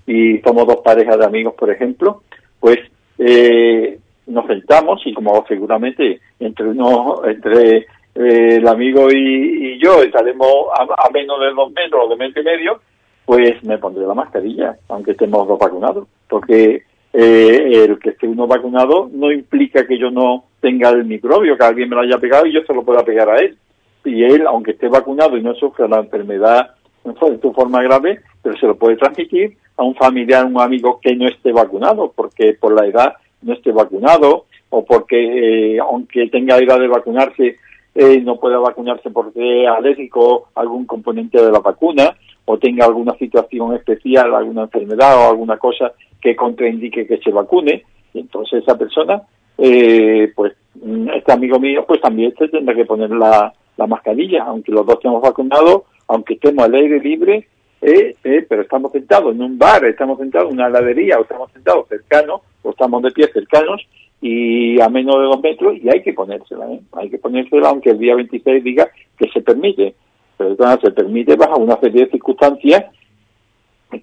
y 0.06 0.38
somos 0.40 0.68
dos 0.68 0.78
parejas 0.84 1.18
de 1.18 1.26
amigos, 1.26 1.56
por 1.56 1.72
ejemplo, 1.72 2.22
pues 2.60 2.78
eh, 3.18 3.98
nos 4.28 4.46
sentamos 4.48 5.02
y 5.06 5.14
como 5.14 5.46
seguramente 5.48 6.20
entre 6.40 6.68
uno, 6.68 7.22
entre 7.26 7.88
el 8.16 8.68
amigo 8.68 9.10
y, 9.12 9.78
yo 9.80 10.02
estaremos 10.02 10.68
a, 10.74 11.10
menos 11.12 11.40
de 11.40 11.52
dos 11.54 11.72
metros 11.72 12.06
o 12.06 12.10
de 12.10 12.16
metro 12.16 12.42
y 12.42 12.46
medio, 12.46 12.80
pues 13.26 13.62
me 13.64 13.78
pondré 13.78 14.06
la 14.06 14.14
mascarilla, 14.14 14.78
aunque 14.88 15.12
estemos 15.12 15.48
dos 15.48 15.60
vacunados, 15.60 16.08
porque 16.30 16.84
el 17.14 18.00
que 18.00 18.10
esté 18.10 18.28
uno 18.28 18.48
vacunado 18.48 19.10
no 19.12 19.32
implica 19.32 19.86
que 19.86 19.98
yo 19.98 20.12
no 20.12 20.46
tenga 20.60 20.90
el 20.90 21.06
microbio, 21.06 21.58
que 21.58 21.64
alguien 21.64 21.90
me 21.90 21.96
lo 21.96 22.02
haya 22.02 22.18
pegado 22.18 22.46
y 22.46 22.54
yo 22.54 22.62
se 22.66 22.74
lo 22.74 22.84
pueda 22.84 23.04
pegar 23.04 23.30
a 23.30 23.38
él. 23.38 23.58
Y 24.04 24.24
él, 24.24 24.46
aunque 24.48 24.72
esté 24.72 24.88
vacunado 24.88 25.38
y 25.38 25.42
no 25.42 25.56
sufra 25.56 25.88
la 25.88 26.00
enfermedad 26.00 26.76
en 27.04 27.42
su 27.42 27.54
forma 27.54 27.82
grave, 27.84 28.22
pero 28.42 28.58
se 28.58 28.68
lo 28.68 28.76
puede 28.76 28.98
transmitir 28.98 29.58
a 29.78 29.84
un 29.84 29.96
familiar, 29.96 30.46
un 30.46 30.60
amigo 30.60 31.00
que 31.02 31.16
no 31.16 31.28
esté 31.28 31.52
vacunado, 31.52 32.12
porque 32.16 32.54
por 32.54 32.74
la 32.74 32.88
edad 32.88 33.14
no 33.46 33.54
esté 33.54 33.72
vacunado 33.72 34.46
o 34.70 34.84
porque, 34.84 35.76
eh, 35.76 35.80
aunque 35.80 36.28
tenga 36.28 36.58
edad 36.58 36.80
de 36.80 36.88
vacunarse, 36.88 37.58
eh, 37.96 38.22
no 38.22 38.38
pueda 38.38 38.58
vacunarse 38.60 39.10
porque 39.10 39.64
es 39.64 39.70
alérgico 39.70 40.50
algún 40.56 40.86
componente 40.86 41.42
de 41.42 41.52
la 41.52 41.60
vacuna 41.60 42.18
o 42.44 42.58
tenga 42.58 42.86
alguna 42.86 43.14
situación 43.18 43.74
especial, 43.76 44.36
alguna 44.36 44.64
enfermedad 44.64 45.18
o 45.18 45.30
alguna 45.30 45.58
cosa 45.58 45.94
que 46.22 46.36
contraindique 46.36 47.08
que 47.08 47.20
se 47.20 47.32
vacune. 47.32 47.84
Y 48.14 48.20
entonces 48.20 48.64
esa 48.64 48.78
persona 48.78 49.22
eh, 49.58 50.32
pues 50.36 50.54
mm, 50.76 51.10
este 51.10 51.32
amigo 51.32 51.60
mío 51.60 51.86
pues 51.88 52.02
también 52.02 52.34
se 52.38 52.48
tendrá 52.50 52.76
que 52.76 52.86
poner 52.86 53.10
la, 53.12 53.54
la 53.78 53.88
mascarilla, 53.88 54.44
aunque 54.44 54.72
los 54.72 54.86
dos 54.86 54.96
estemos 54.96 55.22
vacunados, 55.22 55.84
aunque 56.08 56.34
estemos 56.34 56.66
al 56.66 56.76
aire 56.76 57.00
libre, 57.00 57.48
eh, 57.86 58.16
eh, 58.24 58.46
pero 58.50 58.64
estamos 58.64 58.92
sentados 58.92 59.34
en 59.34 59.42
un 59.42 59.58
bar, 59.58 59.86
estamos 59.86 60.18
sentados 60.18 60.50
en 60.50 60.56
una 60.56 60.68
heladería, 60.68 61.20
o 61.20 61.22
estamos 61.22 61.52
sentados 61.52 61.88
cercanos, 61.88 62.42
o 62.64 62.72
estamos 62.72 63.04
de 63.04 63.12
pie 63.12 63.28
cercanos, 63.32 63.82
y 64.22 64.82
a 64.82 64.90
menos 64.90 65.18
de 65.18 65.24
dos 65.24 65.42
metros, 65.42 65.76
y 65.78 65.90
hay 65.90 66.02
que 66.02 66.14
ponérsela, 66.14 66.72
¿eh? 66.72 66.80
hay 66.94 67.10
que 67.10 67.20
ponérsela, 67.20 67.70
aunque 67.70 67.92
el 67.92 68.00
día 68.00 68.16
26 68.16 68.64
diga 68.64 68.90
que 69.18 69.30
se 69.30 69.42
permite, 69.42 69.94
pero 70.38 70.52
entonces 70.52 70.80
se 70.82 70.92
permite 70.92 71.36
bajo 71.36 71.58
una 71.58 71.80
serie 71.80 72.06
de 72.06 72.12
circunstancias 72.12 72.86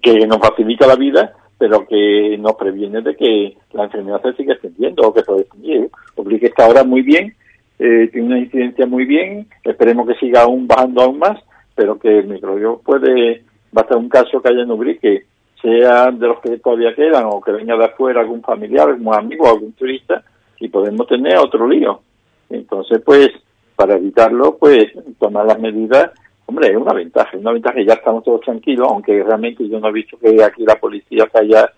que 0.01 0.25
nos 0.25 0.39
facilita 0.39 0.87
la 0.87 0.95
vida 0.95 1.33
pero 1.63 1.87
que 1.87 2.37
nos 2.39 2.55
previene 2.55 3.01
de 3.01 3.15
que 3.15 3.55
la 3.71 3.85
enfermedad 3.85 4.21
se 4.21 4.33
siga 4.33 4.53
extendiendo 4.53 5.03
o 5.03 5.13
que 5.13 5.23
se 5.23 5.31
extendiendo. 5.31 5.89
Obligue 6.15 6.47
está 6.47 6.65
ahora 6.65 6.83
muy 6.83 7.01
bien, 7.03 7.35
eh, 7.79 8.09
tiene 8.11 8.27
una 8.27 8.39
incidencia 8.39 8.85
muy 8.85 9.05
bien, 9.05 9.47
esperemos 9.63 10.05
que 10.07 10.15
siga 10.15 10.41
aún 10.41 10.67
bajando 10.67 11.01
aún 11.01 11.19
más, 11.19 11.39
pero 11.73 11.97
que 11.97 12.19
el 12.19 12.27
microbio 12.27 12.81
puede, 12.83 13.43
va 13.75 13.81
a 13.81 13.87
ser 13.87 13.97
un 13.97 14.09
caso 14.09 14.41
que 14.41 14.49
haya 14.49 14.63
en 14.63 14.71
Ubrique, 14.71 15.25
sea 15.61 16.11
de 16.11 16.27
los 16.27 16.39
que 16.41 16.57
todavía 16.57 16.93
quedan 16.93 17.25
o 17.25 17.41
que 17.41 17.51
venga 17.51 17.77
de 17.77 17.85
afuera 17.85 18.21
algún 18.21 18.41
familiar, 18.41 18.89
algún 18.89 19.13
amigo, 19.13 19.47
algún 19.47 19.71
turista, 19.73 20.23
y 20.59 20.67
podemos 20.67 21.07
tener 21.07 21.37
otro 21.37 21.67
lío. 21.67 22.01
Entonces, 22.49 23.01
pues, 23.03 23.29
para 23.75 23.95
evitarlo, 23.95 24.57
pues 24.57 24.91
tomar 25.19 25.45
las 25.45 25.59
medidas, 25.59 26.11
hombre, 26.45 26.69
es 26.69 26.77
una 26.77 26.93
ventaja, 26.93 27.29
es 27.33 27.41
una 27.41 27.53
ventaja 27.53 27.75
que 27.75 27.85
ya 27.85 27.93
estamos 27.93 28.23
todos 28.23 28.41
tranquilos, 28.41 28.87
aunque 28.89 29.23
realmente 29.23 29.67
yo 29.67 29.79
no 29.79 29.87
he 29.87 29.93
visto 29.93 30.17
que 30.17 30.43
aquí 30.43 30.63
la 30.65 30.75
policía 30.75 31.27
se 31.31 31.39
haya, 31.39 31.69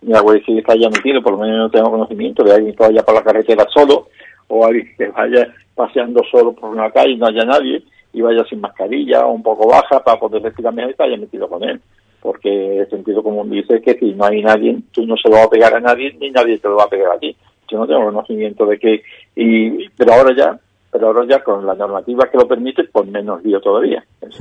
ni 0.00 0.12
la 0.12 0.22
policía 0.22 0.62
se 0.64 0.72
haya 0.72 0.88
metido, 0.88 1.22
por 1.22 1.32
lo 1.32 1.38
menos 1.38 1.58
no 1.58 1.70
tengo 1.70 1.90
conocimiento 1.90 2.42
de 2.44 2.54
alguien 2.54 2.74
que 2.74 2.84
vaya 2.84 3.02
por 3.02 3.14
la 3.14 3.22
carretera 3.22 3.66
solo, 3.68 4.08
o 4.48 4.64
alguien 4.64 4.88
que 4.96 5.08
vaya 5.08 5.52
paseando 5.74 6.22
solo 6.30 6.52
por 6.52 6.70
una 6.70 6.90
calle 6.90 7.12
y 7.12 7.16
no 7.16 7.26
haya 7.26 7.44
nadie, 7.44 7.82
y 8.12 8.20
vaya 8.20 8.44
sin 8.44 8.60
mascarilla 8.60 9.26
o 9.26 9.32
un 9.32 9.42
poco 9.42 9.68
baja 9.68 10.02
para 10.02 10.18
poder 10.18 10.42
respirar 10.42 10.74
mejor 10.74 10.94
y 10.98 11.02
haya 11.02 11.16
metido 11.16 11.48
con 11.48 11.62
él. 11.64 11.80
Porque 12.20 12.78
el 12.78 12.90
sentido 12.90 13.22
común 13.22 13.50
dice 13.50 13.80
que 13.80 13.94
si 13.94 14.12
no 14.12 14.26
hay 14.26 14.42
nadie, 14.42 14.78
tú 14.92 15.04
no 15.06 15.16
se 15.16 15.28
lo 15.28 15.36
vas 15.36 15.46
a 15.46 15.50
pegar 15.50 15.74
a 15.74 15.80
nadie, 15.80 16.14
ni 16.20 16.30
nadie 16.30 16.58
te 16.58 16.68
lo 16.68 16.76
va 16.76 16.84
a 16.84 16.88
pegar 16.88 17.12
a 17.12 17.18
ti. 17.18 17.34
Yo 17.68 17.78
no 17.78 17.86
tengo 17.86 18.04
conocimiento 18.04 18.66
de 18.66 18.78
que, 18.78 19.02
y, 19.34 19.88
pero 19.90 20.12
ahora 20.12 20.36
ya 20.36 20.58
pero 20.92 21.06
ahora 21.06 21.24
ya 21.26 21.42
con 21.42 21.66
la 21.66 21.74
normativa 21.74 22.30
que 22.30 22.36
lo 22.36 22.46
permite, 22.46 22.84
pues 22.84 23.08
menos 23.08 23.42
lío 23.42 23.60
todavía. 23.60 24.04
Es 24.20 24.36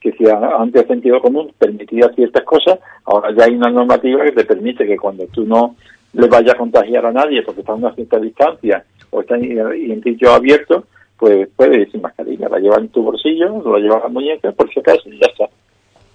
que, 0.00 0.12
si 0.12 0.24
antes 0.28 0.82
el 0.82 0.88
sentido 0.88 1.20
común 1.20 1.52
permitía 1.58 2.08
ciertas 2.14 2.44
cosas, 2.44 2.78
ahora 3.04 3.34
ya 3.36 3.44
hay 3.44 3.56
una 3.56 3.70
normativa 3.70 4.24
que 4.24 4.32
te 4.32 4.44
permite 4.44 4.86
que 4.86 4.96
cuando 4.96 5.26
tú 5.26 5.44
no 5.44 5.74
le 6.12 6.28
vayas 6.28 6.54
a 6.54 6.58
contagiar 6.58 7.04
a 7.06 7.12
nadie 7.12 7.42
porque 7.42 7.60
está 7.60 7.72
a 7.72 7.76
una 7.76 7.94
cierta 7.94 8.20
distancia 8.20 8.84
o 9.10 9.20
está 9.22 9.36
en, 9.36 9.58
en 9.58 10.02
sitio 10.02 10.32
abierto, 10.32 10.84
pues 11.22 11.48
puedes 11.54 11.78
ir 11.78 11.92
sin 11.92 12.02
mascarilla, 12.02 12.48
la 12.48 12.58
llevas 12.58 12.80
en 12.80 12.88
tu 12.88 13.00
bolsillo, 13.02 13.62
la 13.64 13.78
llevas 13.78 14.00
a 14.00 14.06
la 14.06 14.08
muñeca, 14.08 14.50
por 14.50 14.68
si 14.72 14.80
acaso, 14.80 15.08
y 15.08 15.20
ya 15.20 15.26
está. 15.26 15.48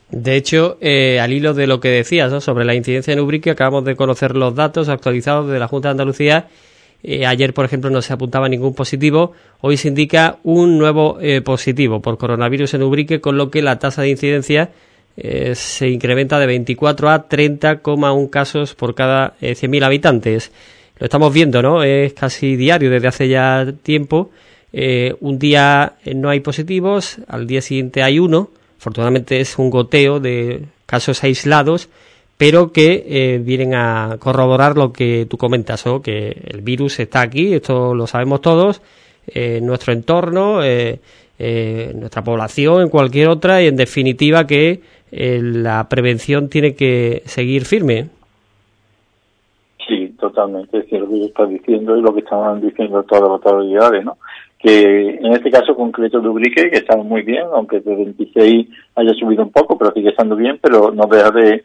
De 0.09 0.35
hecho, 0.35 0.77
eh, 0.81 1.21
al 1.21 1.31
hilo 1.31 1.53
de 1.53 1.65
lo 1.65 1.79
que 1.79 1.87
decías 1.87 2.43
sobre 2.43 2.65
la 2.65 2.75
incidencia 2.75 3.13
en 3.13 3.21
Ubrique, 3.21 3.51
acabamos 3.51 3.85
de 3.85 3.95
conocer 3.95 4.35
los 4.35 4.53
datos 4.53 4.89
actualizados 4.89 5.49
de 5.49 5.59
la 5.59 5.69
Junta 5.69 5.87
de 5.87 5.91
Andalucía 5.91 6.47
eh, 7.03 7.25
ayer, 7.25 7.53
por 7.53 7.65
ejemplo, 7.65 7.89
no 7.89 8.01
se 8.01 8.13
apuntaba 8.13 8.49
ningún 8.49 8.73
positivo. 8.73 9.33
Hoy 9.61 9.77
se 9.77 9.87
indica 9.87 10.39
un 10.43 10.77
nuevo 10.77 11.19
eh, 11.21 11.41
positivo 11.41 12.01
por 12.01 12.17
coronavirus 12.17 12.73
en 12.73 12.83
Ubrique, 12.83 13.21
con 13.21 13.37
lo 13.37 13.51
que 13.51 13.61
la 13.61 13.79
tasa 13.79 14.01
de 14.01 14.09
incidencia 14.09 14.71
eh, 15.15 15.53
se 15.55 15.89
incrementa 15.89 16.39
de 16.39 16.47
24 16.47 17.09
a 17.09 17.29
30,1 17.29 18.29
casos 18.29 18.75
por 18.75 18.95
cada 18.95 19.37
100.000 19.39 19.83
habitantes. 19.83 20.51
Lo 20.99 21.05
estamos 21.05 21.33
viendo, 21.33 21.61
¿no? 21.61 21.83
Es 21.83 22.13
casi 22.13 22.55
diario 22.55 22.89
desde 22.89 23.07
hace 23.07 23.27
ya 23.27 23.71
tiempo. 23.83 24.31
Un 24.73 25.39
día 25.39 25.93
no 26.13 26.29
hay 26.29 26.39
positivos, 26.39 27.17
al 27.27 27.47
día 27.47 27.61
siguiente 27.61 28.03
hay 28.03 28.19
uno. 28.19 28.49
Afortunadamente 28.79 29.39
es 29.39 29.57
un 29.57 29.69
goteo 29.69 30.19
de 30.19 30.65
casos 30.85 31.23
aislados 31.23 31.89
pero 32.37 32.71
que 32.71 33.03
eh, 33.07 33.39
vienen 33.39 33.73
a 33.73 34.17
corroborar 34.19 34.77
lo 34.77 34.93
que 34.93 35.25
tú 35.29 35.37
comentas, 35.37 35.85
¿o? 35.87 36.01
que 36.01 36.29
el 36.45 36.61
virus 36.61 36.99
está 36.99 37.21
aquí, 37.21 37.53
esto 37.53 37.95
lo 37.95 38.05
sabemos 38.05 38.41
todos, 38.41 38.81
en 39.27 39.65
nuestro 39.65 39.91
entorno, 39.91 40.63
eh, 40.63 40.99
eh, 41.39 41.91
nuestra 41.95 42.23
población, 42.23 42.83
en 42.83 42.89
cualquier 42.89 43.29
otra, 43.29 43.61
y 43.61 43.67
en 43.67 43.75
definitiva 43.75 44.45
que 44.45 44.81
la 45.09 45.87
prevención 45.89 46.49
tiene 46.49 46.75
que 46.75 47.23
seguir 47.25 47.65
firme. 47.65 48.09
Sí, 49.87 50.13
totalmente, 50.19 50.79
es 50.79 50.91
lo 50.91 51.07
que 51.07 51.25
estás 51.25 51.49
diciendo 51.49 51.97
y 51.97 52.01
lo 52.01 52.13
que 52.13 52.19
estaban 52.19 52.61
diciendo 52.61 53.01
todas 53.03 53.23
las 53.23 53.31
autoridades, 53.31 54.03
¿no? 54.05 54.17
Que 54.59 55.19
en 55.21 55.33
este 55.33 55.51
caso 55.51 55.75
concreto 55.75 56.19
de 56.19 56.29
Ubrique, 56.29 56.69
que 56.69 56.77
está 56.77 56.97
muy 56.97 57.21
bien, 57.21 57.45
aunque 57.53 57.79
de 57.79 57.95
26 57.95 58.67
haya 58.95 59.13
subido 59.13 59.43
un 59.43 59.51
poco, 59.51 59.77
pero 59.77 59.91
sigue 59.91 60.09
estando 60.09 60.35
bien, 60.35 60.59
pero 60.61 60.91
no 60.91 61.05
deja 61.05 61.31
de 61.31 61.63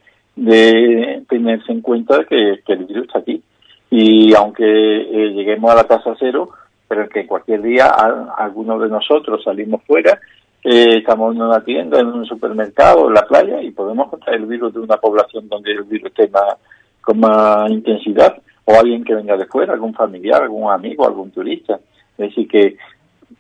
tenerse 1.29 1.73
en 1.73 1.81
cuenta 1.81 2.25
que, 2.25 2.61
el 2.67 2.85
virus 2.85 3.07
está 3.07 3.21
aquí. 3.21 3.43
Y 3.91 4.35
aunque 4.35 4.65
eh, 4.65 5.33
lleguemos 5.35 5.71
a 5.71 5.77
la 5.77 5.85
tasa 5.85 6.15
cero, 6.19 6.51
pero 6.89 7.09
que 7.09 7.27
cualquier 7.27 7.63
día 7.63 7.89
algunos 8.37 8.81
de 8.83 8.89
nosotros 8.89 9.43
salimos 9.45 9.83
fuera, 9.85 10.19
eh, 10.65 10.99
estamos 10.99 11.35
en 11.35 11.43
una 11.43 11.65
tienda, 11.65 11.99
en 11.99 12.07
un 12.07 12.25
supermercado, 12.25 13.09
en 13.09 13.15
la 13.15 13.27
playa, 13.27 13.63
y 13.63 13.71
podemos 13.71 14.09
contraer 14.09 14.41
el 14.41 14.47
virus 14.47 14.73
de 14.75 14.81
una 14.81 14.97
población 14.97 15.49
donde 15.49 15.73
el 15.73 15.83
virus 15.85 16.11
esté 16.11 16.29
más, 16.29 16.57
con 17.01 17.19
más 17.19 17.71
intensidad, 17.71 18.37
o 18.65 18.75
alguien 18.79 19.05
que 19.05 19.15
venga 19.15 19.37
de 19.37 19.47
fuera, 19.47 19.73
algún 19.73 19.93
familiar, 19.93 20.43
algún 20.43 20.71
amigo, 20.71 21.07
algún 21.07 21.31
turista. 21.31 21.81
Decir, 22.17 22.49
que 22.49 22.77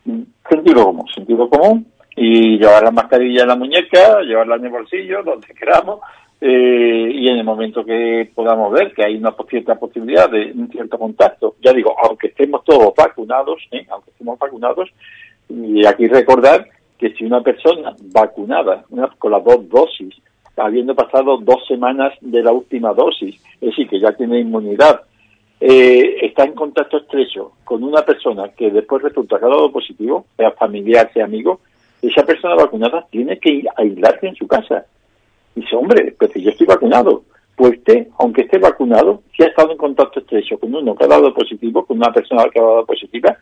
mm, 0.04 0.22
sentido 0.48 0.84
común, 0.84 1.06
sentido 1.14 1.48
común, 1.48 1.86
y 2.16 2.58
llevar 2.58 2.82
la 2.82 2.90
mascarilla 2.90 3.42
en 3.42 3.48
la 3.48 3.56
muñeca, 3.56 4.20
llevarla 4.20 4.56
en 4.56 4.66
el 4.66 4.70
bolsillo, 4.70 5.22
donde 5.22 5.46
queramos, 5.48 6.00
eh, 6.40 7.10
y 7.14 7.28
en 7.28 7.38
el 7.38 7.44
momento 7.44 7.84
que 7.84 8.28
podamos 8.34 8.72
ver 8.72 8.92
que 8.92 9.04
hay 9.04 9.16
una 9.16 9.34
cierta 9.48 9.76
posibilidad 9.76 10.28
de 10.28 10.52
un 10.52 10.68
cierto 10.70 10.98
contacto, 10.98 11.54
ya 11.62 11.72
digo, 11.72 11.94
aunque 12.02 12.28
estemos 12.28 12.64
todos 12.64 12.92
vacunados, 12.96 13.62
¿eh? 13.70 13.86
aunque 13.88 14.10
estemos 14.10 14.38
vacunados, 14.38 14.90
y 15.48 15.86
aquí 15.86 16.08
recordar 16.08 16.66
que 16.98 17.10
si 17.14 17.24
una 17.24 17.40
persona 17.42 17.94
vacunada 18.12 18.84
con 19.18 19.32
las 19.32 19.44
dos 19.44 19.68
dosis, 19.68 20.14
habiendo 20.56 20.94
pasado 20.94 21.38
dos 21.38 21.66
semanas 21.66 22.12
de 22.20 22.42
la 22.42 22.52
última 22.52 22.92
dosis, 22.92 23.36
es 23.60 23.60
decir, 23.60 23.88
que 23.88 24.00
ya 24.00 24.12
tiene 24.12 24.40
inmunidad, 24.40 25.02
eh, 25.64 26.26
está 26.26 26.44
en 26.44 26.54
contacto 26.54 26.98
estrecho 26.98 27.52
con 27.64 27.84
una 27.84 28.02
persona 28.02 28.48
que 28.48 28.70
después 28.70 29.02
resulta 29.02 29.38
que 29.38 29.44
ha 29.44 29.48
dado 29.48 29.70
positivo, 29.70 30.26
sea 30.36 30.50
familiar, 30.52 31.10
sea 31.12 31.24
amigo, 31.24 31.60
esa 32.00 32.24
persona 32.24 32.56
vacunada 32.56 33.06
tiene 33.10 33.38
que 33.38 33.62
aislarse 33.76 34.26
en 34.26 34.34
su 34.34 34.46
casa 34.46 34.86
Dice, 35.54 35.76
hombre, 35.76 36.14
pero 36.18 36.32
si 36.32 36.42
yo 36.42 36.50
estoy 36.50 36.66
vacunado. 36.66 37.24
Pues 37.54 37.76
usted, 37.78 38.08
aunque 38.18 38.42
esté 38.42 38.58
vacunado, 38.58 39.22
si 39.36 39.42
ha 39.42 39.48
estado 39.48 39.72
en 39.72 39.76
contacto 39.76 40.20
estrecho 40.20 40.58
con 40.58 40.74
uno 40.74 40.94
que 40.96 41.04
ha 41.04 41.08
dado 41.08 41.34
positivo, 41.34 41.84
con 41.84 41.98
una 41.98 42.10
persona 42.10 42.44
que 42.50 42.58
ha 42.58 42.62
dado 42.62 42.86
positiva, 42.86 43.36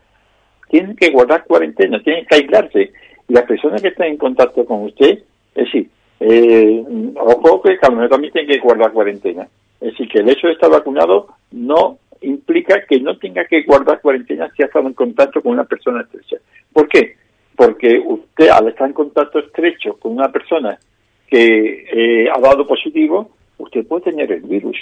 tiene 0.69 0.95
que 0.95 1.11
guardar 1.11 1.45
cuarentena, 1.45 2.01
tiene 2.03 2.25
que 2.25 2.35
aislarse. 2.35 2.91
Y 3.29 3.33
las 3.33 3.45
personas 3.45 3.81
que 3.81 3.87
están 3.87 4.07
en 4.07 4.17
contacto 4.17 4.65
con 4.65 4.83
usted, 4.83 5.19
es 5.55 5.65
decir, 5.65 5.89
eh, 6.19 6.83
ojo 7.15 7.61
que 7.61 7.77
también 7.77 8.33
tiene 8.33 8.53
que 8.53 8.59
guardar 8.59 8.91
cuarentena. 8.91 9.47
Es 9.79 9.91
decir, 9.91 10.09
que 10.09 10.19
el 10.19 10.29
hecho 10.29 10.47
de 10.47 10.53
estar 10.53 10.69
vacunado 10.69 11.27
no 11.51 11.97
implica 12.21 12.85
que 12.85 12.99
no 12.99 13.17
tenga 13.17 13.45
que 13.45 13.63
guardar 13.63 14.01
cuarentena 14.01 14.49
si 14.55 14.63
ha 14.63 14.67
estado 14.67 14.87
en 14.87 14.93
contacto 14.93 15.41
con 15.41 15.53
una 15.53 15.65
persona 15.65 16.01
estrecha. 16.01 16.37
¿Por 16.71 16.87
qué? 16.87 17.15
Porque 17.55 18.01
usted, 18.03 18.49
al 18.49 18.69
estar 18.69 18.87
en 18.87 18.93
contacto 18.93 19.39
estrecho 19.39 19.97
con 19.99 20.13
una 20.13 20.31
persona 20.31 20.79
que 21.27 21.85
eh, 21.91 22.29
ha 22.29 22.39
dado 22.39 22.67
positivo, 22.67 23.31
usted 23.57 23.85
puede 23.85 24.11
tener 24.11 24.31
el 24.31 24.41
virus, 24.41 24.77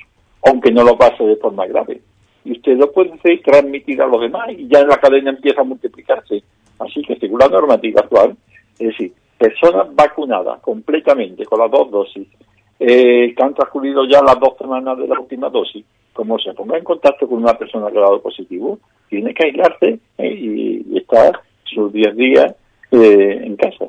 aunque 0.46 0.72
no 0.72 0.84
lo 0.84 0.98
pase 0.98 1.24
de 1.24 1.36
forma 1.38 1.66
grave. 1.68 2.02
Y 2.44 2.54
usted 2.54 2.78
lo 2.78 2.92
puede 2.92 3.14
hacer 3.14 3.42
transmitir 3.42 4.02
a 4.02 4.08
los 4.08 4.22
demás 4.22 4.50
y 4.52 4.68
ya 4.68 4.84
la 4.84 4.98
cadena 4.98 5.32
empieza 5.32 5.62
a 5.62 5.66
multiplicarse. 5.66 6.44
Así 6.80 7.02
que 7.04 7.18
según 7.18 7.40
la 7.40 7.48
normativa 7.48 8.02
actual, 8.02 8.36
es 8.80 8.88
decir, 8.88 9.14
personas 9.38 9.94
vacunadas 9.94 10.60
completamente 10.62 11.46
con 11.46 11.60
las 11.60 11.72
dos 11.72 11.92
dosis, 11.92 12.28
eh, 12.80 13.34
que 13.36 13.44
han 13.44 13.54
transcurrido 13.54 14.06
ya 14.06 14.22
las 14.22 14.40
dos 14.40 14.58
semanas 14.58 14.98
de 14.98 15.08
la 15.08 15.20
última 15.20 15.50
dosis, 15.50 15.86
como 16.20 16.38
se 16.38 16.54
ponga 16.54 16.78
en 16.78 16.84
contacto 16.84 17.30
con 17.30 17.42
una 17.42 17.58
persona 17.58 17.90
dado 17.90 18.22
positivo, 18.22 18.78
tiene 19.10 19.34
que 19.34 19.46
aislarse 19.46 20.00
eh, 20.18 20.28
y, 20.28 20.98
estar 20.98 21.40
sus 21.64 21.94
10 21.94 22.16
días 22.18 22.56
en 22.92 23.56
casa. 23.56 23.86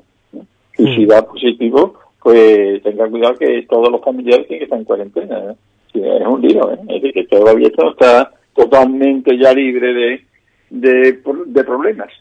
Y 0.79 0.95
si 0.95 1.07
da 1.07 1.27
positivo, 1.27 1.95
pues 2.23 2.81
tenga 2.85 3.09
cuidado 3.09 3.35
que 3.35 3.67
todos 3.69 3.91
los 3.91 4.01
familiares 4.01 4.47
tienen 4.47 4.61
que 4.61 4.65
estar 4.65 4.79
en 4.79 4.85
cuarentena. 4.85 5.55
es 5.93 6.27
un 6.29 6.41
lío, 6.41 6.71
¿eh? 6.71 6.79
es 6.83 7.03
decir, 7.03 7.15
que 7.15 7.25
todavía 7.25 7.67
esto 7.67 7.91
está 7.91 8.31
totalmente 8.55 9.37
ya 9.37 9.53
libre 9.53 9.93
de, 9.93 11.15
de, 11.49 11.65
problemas. 11.65 12.13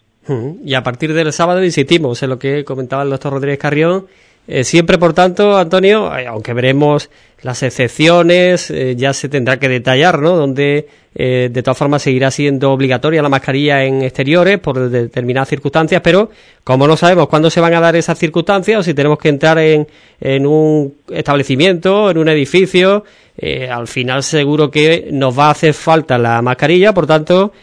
Y 0.65 0.73
a 0.73 0.81
partir 0.81 1.13
del 1.13 1.31
sábado 1.31 1.63
insistimos 1.63 2.23
en 2.23 2.31
lo 2.31 2.39
que 2.39 2.65
comentaba 2.65 3.03
el 3.03 3.11
doctor 3.11 3.33
Rodríguez 3.33 3.59
Carrión, 3.59 4.07
eh, 4.51 4.63
siempre, 4.63 4.97
por 4.97 5.13
tanto, 5.13 5.55
Antonio, 5.55 6.17
eh, 6.17 6.25
aunque 6.25 6.53
veremos 6.53 7.11
las 7.43 7.61
excepciones, 7.61 8.71
eh, 8.71 8.95
ya 8.97 9.13
se 9.13 9.29
tendrá 9.29 9.59
que 9.59 9.69
detallar, 9.69 10.17
¿no? 10.19 10.35
Donde, 10.35 10.87
de 11.13 11.63
todas 11.63 11.77
formas, 11.77 12.01
seguirá 12.01 12.31
siendo 12.31 12.71
obligatoria 12.71 13.21
la 13.21 13.29
mascarilla 13.29 13.83
en 13.83 14.01
exteriores 14.01 14.57
por 14.59 14.89
determinadas 14.89 15.49
circunstancias, 15.49 16.01
pero 16.03 16.29
como 16.63 16.87
no 16.87 16.97
sabemos 16.97 17.27
cuándo 17.27 17.49
se 17.49 17.59
van 17.59 17.73
a 17.73 17.79
dar 17.79 17.95
esas 17.95 18.17
circunstancias 18.17 18.79
o 18.79 18.83
si 18.83 18.93
tenemos 18.93 19.17
que 19.19 19.29
entrar 19.29 19.57
en, 19.59 19.87
en 20.19 20.45
un 20.45 20.93
establecimiento, 21.09 22.09
en 22.11 22.17
un 22.19 22.29
edificio, 22.29 23.03
al 23.71 23.87
final 23.87 24.21
seguro 24.23 24.69
que 24.69 25.09
nos 25.11 25.37
va 25.37 25.47
a 25.47 25.51
hacer 25.51 25.73
falta 25.73 26.17
la 26.17 26.41
mascarilla, 26.41 26.93
por 26.93 27.07
tanto, 27.07 27.53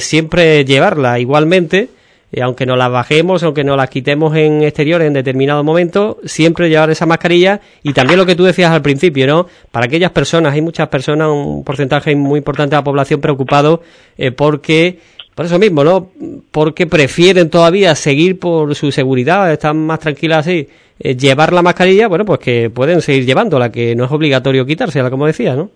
siempre 0.00 0.64
llevarla 0.64 1.20
igualmente 1.20 1.88
y 2.30 2.40
aunque 2.40 2.66
no 2.66 2.76
las 2.76 2.90
bajemos, 2.90 3.42
aunque 3.42 3.64
no 3.64 3.76
las 3.76 3.88
quitemos 3.88 4.36
en 4.36 4.62
exteriores 4.62 5.06
en 5.06 5.14
determinado 5.14 5.64
momento, 5.64 6.18
siempre 6.24 6.68
llevar 6.68 6.90
esa 6.90 7.06
mascarilla 7.06 7.60
y 7.82 7.92
también 7.94 8.18
lo 8.18 8.26
que 8.26 8.36
tú 8.36 8.44
decías 8.44 8.70
al 8.70 8.82
principio, 8.82 9.26
¿no? 9.26 9.46
Para 9.70 9.86
aquellas 9.86 10.10
personas, 10.10 10.52
hay 10.52 10.60
muchas 10.60 10.88
personas, 10.88 11.28
un 11.28 11.64
porcentaje 11.64 12.14
muy 12.14 12.38
importante 12.38 12.76
de 12.76 12.80
la 12.80 12.84
población 12.84 13.20
preocupado 13.20 13.82
eh, 14.18 14.30
porque, 14.30 14.98
por 15.34 15.46
eso 15.46 15.58
mismo, 15.58 15.84
¿no? 15.84 16.10
Porque 16.50 16.86
prefieren 16.86 17.48
todavía 17.48 17.94
seguir 17.94 18.38
por 18.38 18.74
su 18.74 18.92
seguridad, 18.92 19.50
están 19.50 19.78
más 19.78 20.00
tranquilas 20.00 20.46
así, 20.46 20.68
eh, 21.00 21.16
llevar 21.16 21.54
la 21.54 21.62
mascarilla, 21.62 22.08
bueno, 22.08 22.26
pues 22.26 22.40
que 22.40 22.68
pueden 22.68 23.00
seguir 23.00 23.24
llevándola, 23.24 23.72
que 23.72 23.94
no 23.96 24.04
es 24.04 24.10
obligatorio 24.12 24.66
quitársela, 24.66 25.08
como 25.08 25.26
decía, 25.26 25.56
¿no? 25.56 25.70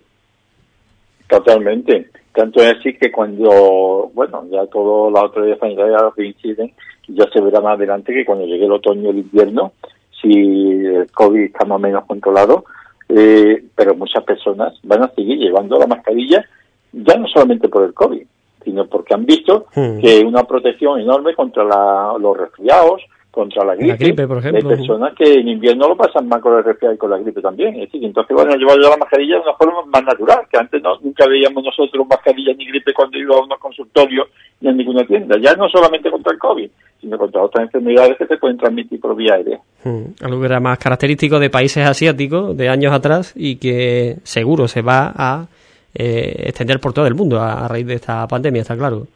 Totalmente. 1.28 2.10
Tanto 2.34 2.62
es 2.62 2.78
así 2.78 2.94
que 2.94 3.12
cuando, 3.12 4.10
bueno, 4.14 4.44
ya 4.50 4.66
todas 4.66 5.12
las 5.12 5.22
autoridades 5.24 5.60
sanitarias 5.60 6.14
coinciden 6.14 6.72
ya 7.08 7.28
se 7.32 7.40
verá 7.40 7.60
más 7.60 7.76
adelante 7.76 8.12
que 8.12 8.24
cuando 8.24 8.46
llegue 8.46 8.64
el 8.64 8.72
otoño 8.72 9.08
y 9.08 9.10
el 9.10 9.18
invierno, 9.18 9.72
si 10.20 10.30
el 10.30 11.10
COVID 11.12 11.40
está 11.40 11.64
más 11.64 11.76
o 11.76 11.80
menos 11.80 12.04
controlado, 12.06 12.64
eh, 13.08 13.64
pero 13.74 13.94
muchas 13.94 14.24
personas 14.24 14.72
van 14.82 15.02
a 15.02 15.10
seguir 15.14 15.38
llevando 15.38 15.78
la 15.78 15.86
mascarilla, 15.86 16.44
ya 16.92 17.16
no 17.16 17.26
solamente 17.28 17.68
por 17.68 17.84
el 17.84 17.92
COVID, 17.92 18.22
sino 18.64 18.86
porque 18.86 19.14
han 19.14 19.26
visto 19.26 19.66
hmm. 19.74 19.98
que 20.00 20.20
una 20.24 20.44
protección 20.44 21.00
enorme 21.00 21.34
contra 21.34 21.64
los 22.18 22.36
resfriados, 22.36 23.02
contra 23.32 23.64
la 23.64 23.74
gripe, 23.74 24.28
por 24.28 24.38
ejemplo. 24.38 24.68
Hay 24.68 24.76
personas 24.76 25.14
que 25.16 25.24
en 25.24 25.48
invierno 25.48 25.88
lo 25.88 25.96
pasan 25.96 26.28
más 26.28 26.40
con 26.42 26.58
el 26.58 26.62
resfriado 26.62 26.94
y 26.94 26.98
con 26.98 27.10
la 27.10 27.18
gripe 27.18 27.40
también. 27.40 27.74
Es 27.76 27.86
decir, 27.86 28.04
entonces, 28.04 28.36
bueno, 28.36 28.54
llevar 28.54 28.76
ya 28.78 28.90
la 28.90 28.98
mascarilla 28.98 29.36
de 29.36 29.40
una 29.40 29.54
forma 29.54 29.86
más 29.86 30.04
natural, 30.04 30.40
que 30.50 30.58
antes 30.58 30.82
no, 30.82 30.98
nunca 31.00 31.26
veíamos 31.26 31.64
nosotros 31.64 32.06
mascarilla 32.06 32.52
ni 32.52 32.66
gripe 32.66 32.92
cuando 32.92 33.16
íbamos 33.16 33.40
a 33.40 33.44
unos 33.46 33.58
consultorios 33.58 34.28
ni 34.60 34.68
en 34.68 34.76
ninguna 34.76 35.04
tienda. 35.06 35.36
Ya 35.40 35.54
no 35.54 35.66
solamente 35.70 36.10
contra 36.10 36.30
el 36.30 36.38
COVID, 36.38 36.70
sino 37.00 37.16
contra 37.16 37.42
otras 37.42 37.64
enfermedades 37.64 38.18
que 38.18 38.26
se 38.26 38.36
pueden 38.36 38.58
transmitir 38.58 39.00
por 39.00 39.16
vía 39.16 39.34
aérea. 39.34 39.60
Hmm. 39.82 40.12
Algo 40.22 40.38
que 40.38 40.46
era 40.46 40.60
más 40.60 40.78
característico 40.78 41.40
de 41.40 41.48
países 41.48 41.88
asiáticos 41.88 42.54
de 42.54 42.68
años 42.68 42.92
atrás 42.92 43.32
y 43.34 43.56
que 43.56 44.16
seguro 44.24 44.68
se 44.68 44.82
va 44.82 45.10
a 45.16 45.46
eh, 45.94 46.44
extender 46.48 46.80
por 46.80 46.92
todo 46.92 47.06
el 47.06 47.14
mundo 47.14 47.40
a 47.40 47.66
raíz 47.66 47.86
de 47.86 47.94
esta 47.94 48.28
pandemia, 48.28 48.60
está 48.60 48.76
claro. 48.76 49.06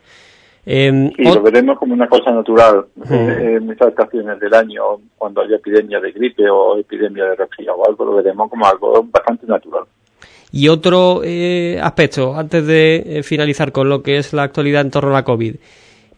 Eh, 0.69 1.13
y 1.17 1.23
lo 1.23 1.43
veremos 1.43 1.79
como 1.79 1.95
una 1.95 2.09
cosa 2.09 2.33
natural 2.33 2.87
en 3.09 3.71
estas 3.71 3.91
estaciones 3.91 4.41
del 4.41 4.53
año, 4.53 4.83
cuando 5.17 5.41
haya 5.41 5.57
epidemia 5.57 6.01
de 6.01 6.11
gripe 6.11 6.51
o 6.51 6.77
epidemia 6.77 7.25
de 7.25 7.37
resfriado 7.37 7.79
o 7.79 7.89
algo, 7.89 8.05
lo 8.05 8.17
veremos 8.17 8.51
como 8.51 8.67
algo 8.67 9.07
bastante 9.09 9.47
natural. 9.47 9.85
Y 10.51 10.69
otro 10.69 11.23
eh, 11.25 11.79
aspecto, 11.83 12.35
antes 12.35 12.67
de 12.67 13.19
eh, 13.19 13.23
finalizar 13.23 13.73
con 13.73 13.89
lo 13.89 14.03
que 14.03 14.19
es 14.19 14.33
la 14.33 14.45
actualidad 14.45 14.81
en 14.81 14.91
torno 14.91 15.11
a 15.11 15.15
la 15.15 15.25
COVID, 15.25 15.57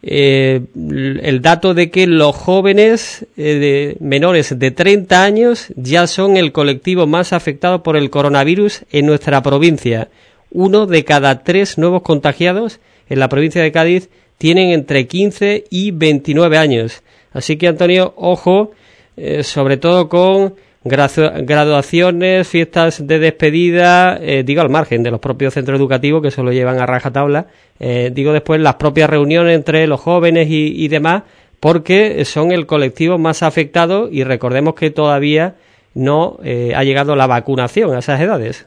eh, 0.01 0.61
el 0.75 1.41
dato 1.41 1.73
de 1.73 1.91
que 1.91 2.07
los 2.07 2.35
jóvenes 2.35 3.27
de 3.35 3.97
menores 3.99 4.57
de 4.57 4.71
30 4.71 5.23
años 5.23 5.73
ya 5.75 6.07
son 6.07 6.37
el 6.37 6.53
colectivo 6.53 7.05
más 7.05 7.33
afectado 7.33 7.83
por 7.83 7.97
el 7.97 8.09
coronavirus 8.09 8.85
en 8.91 9.07
nuestra 9.07 9.43
provincia. 9.43 10.07
Uno 10.51 10.85
de 10.85 11.03
cada 11.03 11.43
tres 11.43 11.77
nuevos 11.77 12.01
contagiados 12.01 12.79
en 13.09 13.19
la 13.19 13.27
provincia 13.27 13.61
de 13.61 13.73
Cádiz 13.73 14.09
tienen 14.39 14.71
entre 14.71 15.05
15 15.05 15.65
y 15.69 15.91
29 15.91 16.57
años. 16.57 17.03
Así 17.31 17.57
que, 17.57 17.67
Antonio, 17.67 18.13
ojo, 18.15 18.71
eh, 19.15 19.43
sobre 19.43 19.77
todo 19.77 20.09
con 20.09 20.55
graduaciones, 20.81 22.47
fiestas 22.47 23.05
de 23.05 23.19
despedida, 23.19 24.17
eh, 24.21 24.43
digo 24.43 24.61
al 24.61 24.69
margen 24.69 25.03
de 25.03 25.11
los 25.11 25.19
propios 25.19 25.53
centros 25.53 25.77
educativos 25.77 26.23
que 26.23 26.31
se 26.31 26.41
lo 26.41 26.53
llevan 26.53 26.79
a 26.79 26.85
rajatabla, 26.85 27.47
eh, 27.81 28.11
digo 28.13 28.31
después 28.31 28.61
las 28.61 28.75
propias 28.75 29.09
reuniones 29.09 29.55
entre 29.55 29.85
los 29.87 29.99
jóvenes 29.99 30.47
y, 30.49 30.87
demás, 30.87 31.23
porque 31.59 32.23
son 32.23 32.53
el 32.53 32.65
colectivo 32.65 33.17
más 33.17 33.43
afectado 33.43 34.07
y 34.09 34.23
recordemos 34.23 34.73
que 34.73 34.89
todavía 34.89 35.55
no 35.93 36.37
ha 36.41 36.83
llegado 36.85 37.17
la 37.17 37.27
vacunación 37.27 37.93
a 37.93 37.99
esas 37.99 38.21
edades. 38.21 38.65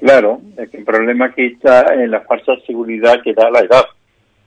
Claro, 0.00 0.40
el 0.56 0.84
problema 0.84 1.26
aquí 1.26 1.44
está 1.44 1.92
en 1.94 2.10
la 2.10 2.22
falsa 2.22 2.54
seguridad 2.66 3.20
que 3.22 3.34
da 3.34 3.50
la 3.50 3.60
edad. 3.60 3.84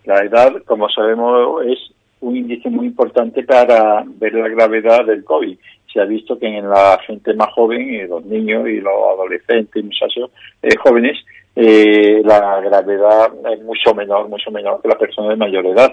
La 0.06 0.24
edad, 0.24 0.54
como 0.66 0.88
sabemos, 0.90 1.66
es 1.66 1.80
un 2.22 2.38
índice 2.38 2.70
muy 2.70 2.88
importante 2.88 3.44
para 3.44 4.04
ver 4.06 4.34
la 4.34 4.48
gravedad 4.48 5.06
del 5.06 5.24
COVID. 5.24 5.58
Se 5.92 6.02
ha 6.02 6.06
visto 6.06 6.38
que 6.38 6.48
en 6.48 6.70
la 6.70 7.00
gente 7.06 7.34
más 7.34 7.52
joven, 7.54 7.94
y 7.94 8.08
los 8.08 8.26
niños 8.26 8.68
y 8.68 8.82
los 8.82 8.94
adolescentes 9.14 9.84
muchachos 9.84 10.32
eh, 10.62 10.76
jóvenes, 10.78 11.18
eh, 11.56 12.22
la 12.24 12.60
gravedad 12.62 13.32
es 13.54 13.64
mucho 13.64 13.94
menor, 13.94 14.28
mucho 14.30 14.52
menor 14.52 14.82
que 14.82 14.90
las 14.90 14.98
personas 14.98 15.32
de 15.32 15.38
mayor 15.38 15.66
edad. 15.66 15.92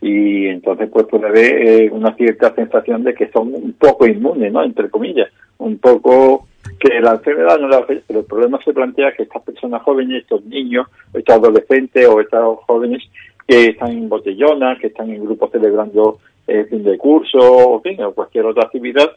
Y 0.00 0.48
entonces 0.48 0.90
pues 0.92 1.06
puede 1.06 1.28
haber 1.28 1.68
eh, 1.68 1.90
una 1.90 2.14
cierta 2.14 2.54
sensación 2.54 3.04
de 3.04 3.14
que 3.14 3.30
son 3.30 3.54
un 3.54 3.72
poco 3.74 4.06
inmunes, 4.06 4.52
¿no? 4.52 4.62
Entre 4.62 4.90
comillas, 4.90 5.30
un 5.58 5.78
poco 5.78 6.46
que 6.78 7.00
la 7.00 7.12
enfermedad 7.12 7.58
no 7.58 7.68
la 7.68 7.78
afecta, 7.78 8.04
pero 8.08 8.20
el 8.20 8.26
problema 8.26 8.58
se 8.64 8.72
plantea 8.72 9.12
que 9.12 9.22
estas 9.22 9.42
personas 9.42 9.82
jóvenes, 9.82 10.22
estos 10.22 10.44
niños, 10.44 10.86
estos 11.14 11.36
adolescentes 11.36 12.06
o 12.06 12.20
estos 12.20 12.58
jóvenes 12.66 13.02
que 13.46 13.70
están 13.70 13.90
en 13.90 14.08
botellonas, 14.08 14.78
que 14.78 14.88
están 14.88 15.10
en 15.10 15.24
grupos 15.24 15.50
celebrando 15.50 16.18
el 16.46 16.60
eh, 16.60 16.64
fin 16.64 16.84
de 16.84 16.98
curso, 16.98 17.38
o, 17.38 17.80
fin, 17.80 18.02
o 18.02 18.12
cualquier 18.12 18.46
otra 18.46 18.64
actividad, 18.64 19.10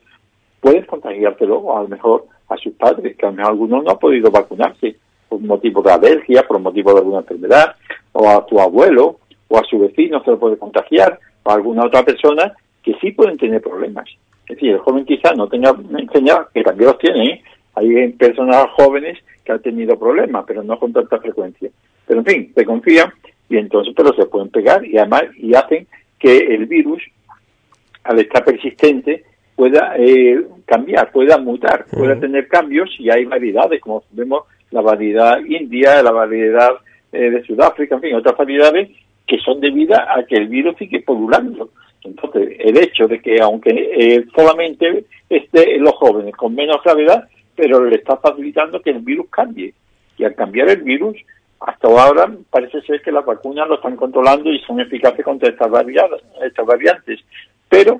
pueden 0.59 0.85
contagiártelo 0.85 1.77
a 1.77 1.83
lo 1.83 1.87
mejor 1.87 2.25
a 2.49 2.57
sus 2.57 2.73
padres, 2.73 3.15
que 3.15 3.25
a 3.25 3.29
lo 3.29 3.35
mejor 3.35 3.51
algunos 3.51 3.83
no 3.83 3.91
han 3.91 3.99
podido 3.99 4.31
vacunarse 4.31 4.95
por 5.27 5.39
motivo 5.41 5.81
de 5.81 5.91
alergia, 5.91 6.43
por 6.47 6.59
motivo 6.59 6.93
de 6.93 6.99
alguna 6.99 7.19
enfermedad, 7.19 7.75
o 8.13 8.29
a 8.29 8.45
tu 8.45 8.59
abuelo, 8.59 9.19
o 9.47 9.57
a 9.57 9.63
su 9.63 9.79
vecino 9.79 10.23
se 10.23 10.31
lo 10.31 10.39
puede 10.39 10.57
contagiar, 10.57 11.19
o 11.43 11.51
a 11.51 11.55
alguna 11.55 11.85
otra 11.85 12.03
persona 12.03 12.53
que 12.83 12.93
sí 13.01 13.11
pueden 13.11 13.37
tener 13.37 13.61
problemas. 13.61 14.07
Es 14.47 14.55
decir, 14.55 14.71
el 14.71 14.79
joven 14.79 15.05
quizás 15.05 15.35
no 15.35 15.47
tenga 15.47 15.75
enseñado, 15.97 16.47
que 16.53 16.63
también 16.63 16.89
los 16.89 16.99
tiene, 16.99 17.25
¿eh? 17.25 17.43
hay 17.75 18.09
personas 18.13 18.67
jóvenes 18.75 19.19
que 19.43 19.51
han 19.51 19.61
tenido 19.61 19.99
problemas, 19.99 20.45
pero 20.47 20.63
no 20.63 20.79
con 20.79 20.93
tanta 20.93 21.19
frecuencia. 21.19 21.69
Pero 22.07 22.21
en 22.21 22.25
fin, 22.25 22.51
se 22.55 22.65
confía 22.65 23.13
y 23.49 23.57
entonces 23.57 23.93
pero 23.95 24.13
se 24.13 24.25
pueden 24.25 24.49
pegar 24.49 24.85
y 24.85 24.97
además 24.97 25.23
y 25.37 25.53
hacen 25.55 25.87
que 26.19 26.37
el 26.37 26.65
virus 26.65 27.01
al 28.03 28.19
estar 28.19 28.43
persistente 28.43 29.23
pueda 29.55 29.95
eh, 29.97 30.41
cambiar, 30.65 31.11
pueda 31.11 31.37
mutar, 31.37 31.85
pueda 31.85 32.19
tener 32.19 32.47
cambios 32.47 32.89
y 32.99 33.09
hay 33.09 33.25
variedades, 33.25 33.81
como 33.81 34.03
vemos 34.11 34.43
la 34.71 34.81
variedad 34.81 35.39
india, 35.43 36.01
la 36.03 36.11
variedad 36.11 36.71
eh, 37.11 37.29
de 37.31 37.43
Sudáfrica, 37.43 37.95
en 37.95 38.01
fin, 38.01 38.15
otras 38.15 38.37
variedades 38.37 38.89
que 39.25 39.37
son 39.39 39.59
debidas 39.59 39.99
a 39.99 40.23
que 40.23 40.35
el 40.35 40.47
virus 40.47 40.77
sigue 40.77 41.01
polulando. 41.01 41.71
Entonces, 42.03 42.55
el 42.59 42.77
hecho 42.77 43.07
de 43.07 43.19
que 43.19 43.41
aunque 43.41 43.71
eh, 43.71 44.25
solamente 44.33 45.05
esté 45.29 45.75
en 45.75 45.83
los 45.83 45.95
jóvenes 45.95 46.35
con 46.35 46.55
menos 46.55 46.77
gravedad, 46.83 47.27
pero 47.55 47.83
le 47.83 47.97
está 47.97 48.17
facilitando 48.17 48.81
que 48.81 48.91
el 48.91 48.99
virus 48.99 49.27
cambie. 49.29 49.73
Y 50.17 50.23
al 50.23 50.35
cambiar 50.35 50.69
el 50.69 50.83
virus, 50.83 51.17
hasta 51.59 51.87
ahora 51.87 52.31
parece 52.49 52.81
ser 52.81 53.01
que 53.01 53.11
las 53.11 53.25
vacunas 53.25 53.67
lo 53.67 53.75
están 53.75 53.95
controlando 53.95 54.51
y 54.51 54.59
son 54.61 54.79
eficaces 54.79 55.23
contra 55.23 55.49
estas, 55.49 55.71
estas 56.41 56.65
variantes, 56.65 57.19
pero 57.67 57.99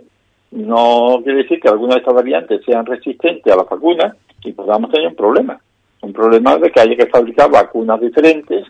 no 0.52 1.20
quiere 1.24 1.44
decir 1.44 1.60
que 1.60 1.68
algunas 1.68 1.96
de 1.96 2.00
estas 2.00 2.16
variantes 2.16 2.62
sean 2.66 2.86
resistentes 2.86 3.52
a 3.52 3.58
las 3.58 3.70
vacunas 3.70 4.16
y 4.44 4.54
podamos 4.54 4.92
tener 4.92 5.08
un 5.08 5.16
problema. 5.16 5.60
Un 6.02 6.14
problema 6.14 6.58
de 6.58 6.72
que 6.72 6.80
haya 6.80 6.96
que 6.96 7.08
fabricar 7.08 7.50
vacunas 7.50 8.00
diferentes 8.00 8.66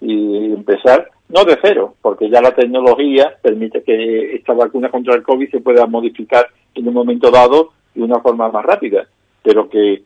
y 0.00 0.52
empezar, 0.52 1.08
no 1.28 1.44
de 1.44 1.56
cero, 1.62 1.94
porque 2.02 2.28
ya 2.28 2.42
la 2.42 2.54
tecnología 2.54 3.34
permite 3.40 3.82
que 3.82 4.34
esta 4.34 4.52
vacuna 4.52 4.90
contra 4.90 5.14
el 5.14 5.22
COVID 5.22 5.50
se 5.50 5.60
pueda 5.60 5.86
modificar 5.86 6.46
en 6.74 6.88
un 6.88 6.94
momento 6.94 7.30
dado 7.30 7.70
de 7.94 8.02
una 8.02 8.20
forma 8.20 8.50
más 8.50 8.64
rápida, 8.64 9.06
pero 9.42 9.68
que 9.68 10.02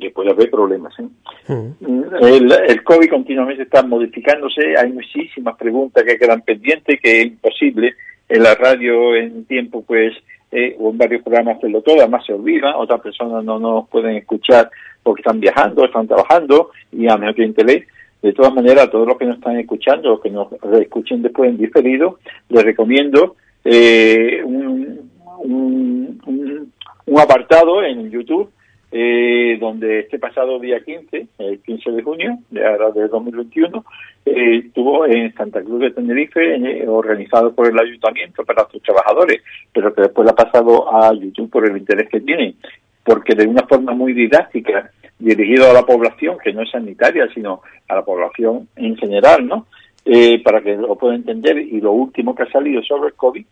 que 0.00 0.10
puede 0.10 0.30
haber 0.30 0.50
problemas. 0.50 0.94
¿eh? 0.98 1.08
Mm. 1.48 2.04
El, 2.20 2.52
el, 2.52 2.84
COVID 2.84 3.08
continuamente 3.08 3.62
está 3.62 3.82
modificándose, 3.82 4.76
hay 4.76 4.92
muchísimas 4.92 5.56
preguntas 5.56 6.04
que 6.04 6.18
quedan 6.18 6.42
pendientes, 6.42 7.00
que 7.00 7.20
es 7.20 7.26
imposible 7.26 7.94
en 8.28 8.42
la 8.42 8.54
radio 8.54 9.14
en 9.16 9.44
tiempo, 9.44 9.84
pues, 9.86 10.14
eh, 10.50 10.76
o 10.78 10.90
en 10.90 10.98
varios 10.98 11.22
programas 11.22 11.58
hacerlo 11.58 11.82
todo, 11.82 11.96
además 11.98 12.24
se 12.26 12.32
olvida, 12.32 12.76
otras 12.76 13.00
personas 13.00 13.44
no 13.44 13.58
nos 13.58 13.88
pueden 13.88 14.16
escuchar 14.16 14.70
porque 15.02 15.20
están 15.20 15.40
viajando, 15.40 15.84
están 15.84 16.06
trabajando 16.06 16.70
y 16.92 17.08
a 17.08 17.16
menos 17.16 17.34
que 17.34 17.44
interés. 17.44 17.86
De 18.20 18.32
todas 18.32 18.54
maneras, 18.54 18.84
a 18.84 18.90
todos 18.90 19.08
los 19.08 19.18
que 19.18 19.24
nos 19.24 19.38
están 19.38 19.58
escuchando, 19.58 20.10
los 20.10 20.20
que 20.20 20.30
nos 20.30 20.48
escuchen 20.80 21.22
después 21.22 21.50
en 21.50 21.58
diferido, 21.58 22.20
les 22.50 22.62
recomiendo 22.62 23.34
eh, 23.64 24.40
un, 24.44 25.10
un, 25.38 26.22
un, 26.26 26.72
un 27.06 27.20
apartado 27.20 27.82
en 27.82 28.10
YouTube 28.10 28.50
eh, 28.94 29.56
donde 29.58 30.00
este 30.00 30.18
pasado 30.18 30.58
día 30.58 30.84
15, 30.84 31.26
el 31.38 31.60
15 31.60 31.92
de 31.92 32.02
junio 32.02 32.38
de, 32.50 32.66
ahora 32.66 32.90
de 32.90 33.08
2021, 33.08 33.84
eh, 34.26 34.62
estuvo 34.66 35.06
en 35.06 35.32
Santa 35.34 35.62
Cruz 35.62 35.80
de 35.80 35.92
Tenerife, 35.92 36.56
eh, 36.56 36.86
organizado 36.86 37.54
por 37.54 37.68
el 37.68 37.78
ayuntamiento 37.78 38.44
para 38.44 38.68
sus 38.68 38.82
trabajadores, 38.82 39.40
pero 39.72 39.94
que 39.94 40.02
después 40.02 40.26
la 40.26 40.32
ha 40.32 40.44
pasado 40.44 40.94
a 40.94 41.14
YouTube 41.14 41.50
por 41.50 41.66
el 41.66 41.78
interés 41.78 42.10
que 42.10 42.20
tiene, 42.20 42.54
porque 43.02 43.34
de 43.34 43.46
una 43.46 43.62
forma 43.66 43.94
muy 43.94 44.12
didáctica, 44.12 44.90
dirigido 45.18 45.70
a 45.70 45.72
la 45.72 45.86
población, 45.86 46.36
que 46.44 46.52
no 46.52 46.60
es 46.60 46.70
sanitaria, 46.70 47.26
sino 47.32 47.62
a 47.88 47.94
la 47.94 48.04
población 48.04 48.68
en 48.76 48.94
general, 48.98 49.46
¿no? 49.46 49.68
Eh, 50.04 50.42
para 50.42 50.60
que 50.60 50.76
lo 50.76 50.96
pueda 50.96 51.14
entender. 51.14 51.56
Y 51.56 51.80
lo 51.80 51.92
último 51.92 52.34
que 52.34 52.42
ha 52.42 52.50
salido 52.50 52.82
sobre 52.82 53.08
el 53.08 53.14
COVID, 53.14 53.44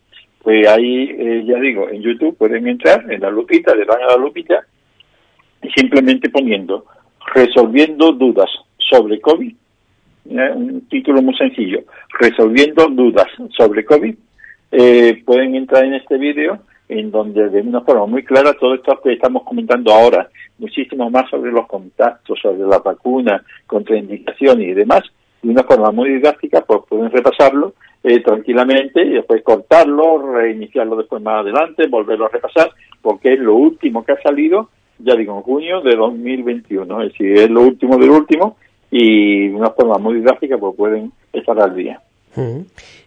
pues 0.43 0.69
ahí, 0.69 1.45
ya 1.47 1.59
digo, 1.61 1.89
en 1.89 2.03
YouTube 2.03 2.37
pueden 2.37 2.67
entrar 2.67 3.11
en 3.11 3.21
la 3.21 3.31
lupita, 3.31 3.75
le 3.75 3.85
dan 3.85 4.03
a 4.03 4.07
la 4.07 4.17
lupita 4.17 4.67
simplemente 5.75 6.31
poniendo 6.31 6.85
resolviendo 7.35 8.13
dudas 8.13 8.51
sobre 8.79 9.21
COVID, 9.21 9.55
un 10.25 10.87
título 10.89 11.23
muy 11.23 11.37
sencillo, 11.37 11.81
resolviendo 12.19 12.87
dudas 12.89 13.27
sobre 13.57 13.85
COVID, 13.85 14.15
eh, 14.73 15.23
pueden 15.25 15.55
entrar 15.55 15.85
en 15.85 15.95
este 15.95 16.19
vídeo 16.19 16.61
en 16.89 17.11
donde 17.11 17.49
de 17.49 17.61
una 17.61 17.83
forma 17.83 18.07
muy 18.07 18.25
clara 18.25 18.53
todo 18.55 18.75
esto 18.75 19.01
que 19.03 19.13
estamos 19.13 19.45
comentando 19.45 19.93
ahora, 19.93 20.29
muchísimo 20.59 21.09
más 21.09 21.31
sobre 21.31 21.53
los 21.53 21.67
contactos, 21.67 22.39
sobre 22.41 22.59
la 22.59 22.79
vacuna, 22.79 23.43
contraindicaciones 23.67 24.69
y 24.69 24.75
demás, 24.75 25.05
de 25.41 25.51
una 25.51 25.63
forma 25.63 25.93
muy 25.93 26.11
didáctica, 26.11 26.63
pues 26.63 26.81
pueden 26.89 27.11
repasarlo 27.11 27.75
eh, 28.03 28.21
tranquilamente 28.21 29.03
y 29.03 29.11
después 29.11 29.43
cortarlo, 29.43 30.33
reiniciarlo 30.33 30.97
después 30.97 31.23
más 31.23 31.43
adelante, 31.43 31.87
volverlo 31.87 32.27
a 32.27 32.31
repasar, 32.31 32.71
porque 33.01 33.35
es 33.35 33.39
lo 33.39 33.55
último 33.55 34.05
que 34.05 34.13
ha 34.13 34.23
salido, 34.23 34.71
ya 35.05 35.15
digo, 35.15 35.37
en 35.37 35.43
junio 35.43 35.81
de 35.81 35.97
2021, 35.97 37.03
es 37.03 37.13
decir, 37.13 37.39
es 37.39 37.51
lo 37.51 37.63
último 37.63 37.97
del 37.99 38.11
último 38.11 38.57
y 38.91 39.49
de 39.49 39.55
una 39.55 39.71
forma 39.71 39.99
muy 39.99 40.21
gráfica 40.21 40.59
pues 40.59 40.75
pueden 40.77 41.13
estar 41.33 41.61
al 41.61 41.75
día. 41.75 42.01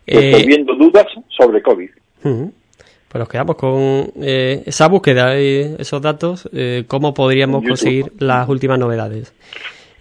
Estoy 0.06 0.46
viendo 0.46 0.76
dudas 0.76 1.06
sobre 1.30 1.62
COVID. 1.62 1.90
Pues 2.22 3.20
nos 3.20 3.30
quedamos 3.30 3.56
con 3.56 4.12
eh, 4.22 4.64
esa 4.66 4.88
búsqueda 4.88 5.40
y 5.40 5.76
esos 5.78 6.02
datos, 6.02 6.50
eh, 6.52 6.86
cómo 6.88 7.14
podríamos 7.14 7.64
conseguir 7.64 8.12
las 8.20 8.50
últimas 8.50 8.80
novedades. 8.80 9.34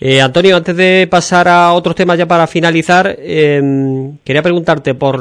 Eh, 0.00 0.20
Antonio, 0.20 0.56
antes 0.56 0.76
de 0.76 1.06
pasar 1.10 1.46
a 1.46 1.74
otros 1.74 1.94
temas 1.94 2.18
ya 2.18 2.26
para 2.26 2.46
finalizar, 2.46 3.16
em, 3.20 4.16
quería 4.24 4.42
preguntarte 4.42 4.94
por 4.94 5.20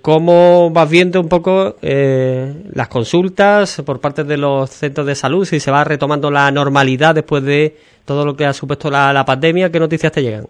cómo 0.00 0.70
vas 0.70 0.90
viendo 0.90 1.20
un 1.20 1.28
poco 1.28 1.76
las 1.80 2.88
consultas 2.88 3.82
por 3.84 4.00
parte 4.00 4.24
de 4.24 4.36
los 4.36 4.70
centros 4.70 5.06
de 5.06 5.14
salud, 5.14 5.44
si 5.44 5.60
se 5.60 5.70
va 5.70 5.84
retomando 5.84 6.30
la 6.30 6.50
normalidad 6.50 7.14
después 7.14 7.42
de 7.42 7.76
todo 8.04 8.24
lo 8.24 8.36
que 8.36 8.46
ha 8.46 8.52
supuesto 8.52 8.90
la 8.90 9.24
pandemia, 9.24 9.70
¿qué 9.70 9.80
noticias 9.80 10.12
te 10.12 10.22
llegan? 10.22 10.46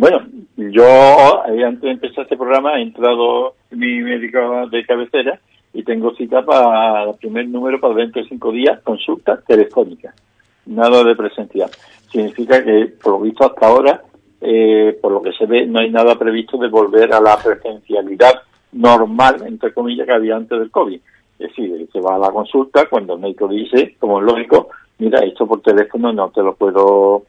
Bueno, 0.00 0.22
yo 0.56 1.44
eh, 1.46 1.62
antes 1.62 1.82
de 1.82 1.90
empezar 1.90 2.24
este 2.24 2.36
programa 2.36 2.78
he 2.78 2.82
entrado 2.82 3.54
mi 3.70 4.00
médico 4.00 4.66
de 4.70 4.82
cabecera 4.86 5.38
y 5.74 5.82
tengo 5.82 6.14
cita 6.14 6.42
para 6.42 7.04
el 7.04 7.16
primer 7.16 7.46
número 7.48 7.78
para 7.78 7.96
dentro 7.96 8.22
de 8.22 8.28
cinco 8.30 8.50
días, 8.50 8.80
consulta 8.80 9.38
telefónica, 9.46 10.14
nada 10.64 11.04
de 11.04 11.14
presencial. 11.14 11.68
Significa 12.10 12.64
que, 12.64 12.94
por 13.02 13.12
lo 13.12 13.20
visto 13.20 13.44
hasta 13.44 13.66
ahora, 13.66 14.02
eh, 14.40 14.98
por 15.00 15.12
lo 15.12 15.22
que 15.22 15.32
se 15.32 15.46
ve, 15.46 15.66
no 15.66 15.80
hay 15.80 15.90
nada 15.90 16.18
previsto 16.18 16.56
de 16.58 16.68
volver 16.68 17.12
a 17.12 17.20
la 17.20 17.36
presencialidad 17.36 18.42
normal, 18.72 19.42
entre 19.46 19.72
comillas, 19.72 20.06
que 20.06 20.12
había 20.12 20.36
antes 20.36 20.58
del 20.58 20.70
COVID. 20.70 21.00
Es 21.38 21.48
decir, 21.48 21.88
se 21.92 22.00
va 22.00 22.16
a 22.16 22.18
la 22.18 22.30
consulta 22.30 22.86
cuando 22.86 23.14
el 23.14 23.20
médico 23.20 23.48
dice, 23.48 23.96
como 23.98 24.20
es 24.20 24.26
lógico, 24.26 24.68
mira, 24.98 25.20
esto 25.20 25.46
por 25.46 25.62
teléfono 25.62 26.12
no 26.12 26.30
te 26.30 26.42
lo 26.42 26.54
puedo 26.54 27.24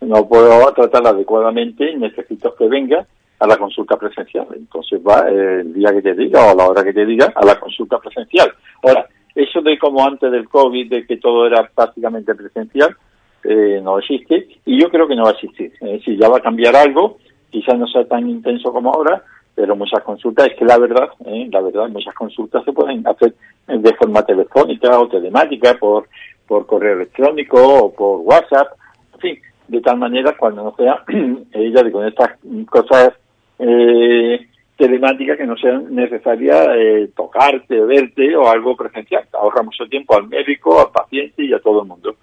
no 0.00 0.28
puedo 0.28 0.70
tratar 0.72 1.06
adecuadamente, 1.06 1.94
necesito 1.96 2.54
que 2.54 2.68
venga 2.68 3.06
a 3.38 3.46
la 3.46 3.56
consulta 3.56 3.96
presencial. 3.96 4.46
Entonces 4.54 5.00
va 5.00 5.28
el 5.28 5.72
día 5.72 5.92
que 5.92 6.02
te 6.02 6.14
diga 6.14 6.46
o 6.46 6.50
a 6.50 6.54
la 6.54 6.68
hora 6.68 6.84
que 6.84 6.92
te 6.92 7.06
diga 7.06 7.32
a 7.34 7.44
la 7.44 7.58
consulta 7.58 7.98
presencial. 7.98 8.52
Ahora, 8.82 9.06
eso 9.34 9.60
de 9.62 9.78
como 9.78 10.06
antes 10.06 10.30
del 10.30 10.48
COVID, 10.48 10.90
de 10.90 11.06
que 11.06 11.16
todo 11.16 11.46
era 11.46 11.68
prácticamente 11.74 12.34
presencial, 12.34 12.96
eh, 13.44 13.80
no 13.82 13.98
existe 13.98 14.48
y 14.64 14.80
yo 14.80 14.90
creo 14.90 15.06
que 15.06 15.14
no 15.14 15.24
va 15.24 15.30
a 15.30 15.32
existir. 15.32 15.72
Es 15.80 15.92
decir, 15.92 16.18
ya 16.18 16.28
va 16.28 16.38
a 16.38 16.42
cambiar 16.42 16.74
algo, 16.76 17.18
quizás 17.50 17.78
no 17.78 17.86
sea 17.86 18.04
tan 18.06 18.28
intenso 18.28 18.72
como 18.72 18.92
ahora, 18.92 19.22
pero 19.54 19.76
muchas 19.76 20.02
consultas, 20.02 20.48
es 20.48 20.54
que 20.56 20.64
la 20.64 20.78
verdad, 20.78 21.10
eh, 21.26 21.48
la 21.52 21.60
verdad, 21.60 21.88
muchas 21.88 22.14
consultas 22.14 22.64
se 22.64 22.72
pueden 22.72 23.06
hacer 23.06 23.34
de 23.66 23.94
forma 23.94 24.22
telefónica 24.24 24.98
o 24.98 25.08
telemática, 25.08 25.74
por, 25.74 26.08
por 26.46 26.66
correo 26.66 26.94
electrónico 26.94 27.56
o 27.56 27.94
por 27.94 28.20
WhatsApp, 28.20 28.72
en 29.14 29.20
fin, 29.20 29.38
de 29.68 29.80
tal 29.80 29.98
manera 29.98 30.36
cuando 30.36 30.64
no 30.64 30.74
sea 30.76 31.04
ella 31.52 31.90
con 31.90 32.06
estas 32.06 32.30
cosas 32.68 33.14
eh, 33.58 34.46
telemáticas 34.76 35.38
que 35.38 35.46
no 35.46 35.56
sean 35.56 35.94
necesarias 35.94 36.68
eh, 36.76 37.10
tocarte, 37.16 37.80
verte 37.80 38.36
o 38.36 38.48
algo 38.48 38.76
presencial. 38.76 39.24
Ahorra 39.32 39.62
mucho 39.62 39.86
tiempo 39.86 40.16
al 40.16 40.28
médico, 40.28 40.80
al 40.80 40.90
paciente 40.90 41.44
y 41.44 41.52
a 41.52 41.60
todo 41.60 41.82
el 41.82 41.88
mundo. 41.88 42.16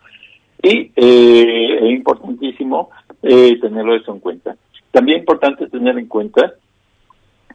Y 0.64 0.92
eh, 0.96 1.80
es 1.82 1.92
importantísimo 1.92 2.90
eh, 3.22 3.58
tenerlo 3.60 3.96
eso 3.96 4.14
en 4.14 4.20
cuenta. 4.20 4.56
También 4.92 5.18
es 5.18 5.22
importante 5.24 5.68
tener 5.68 5.98
en 5.98 6.08
cuenta 6.08 6.54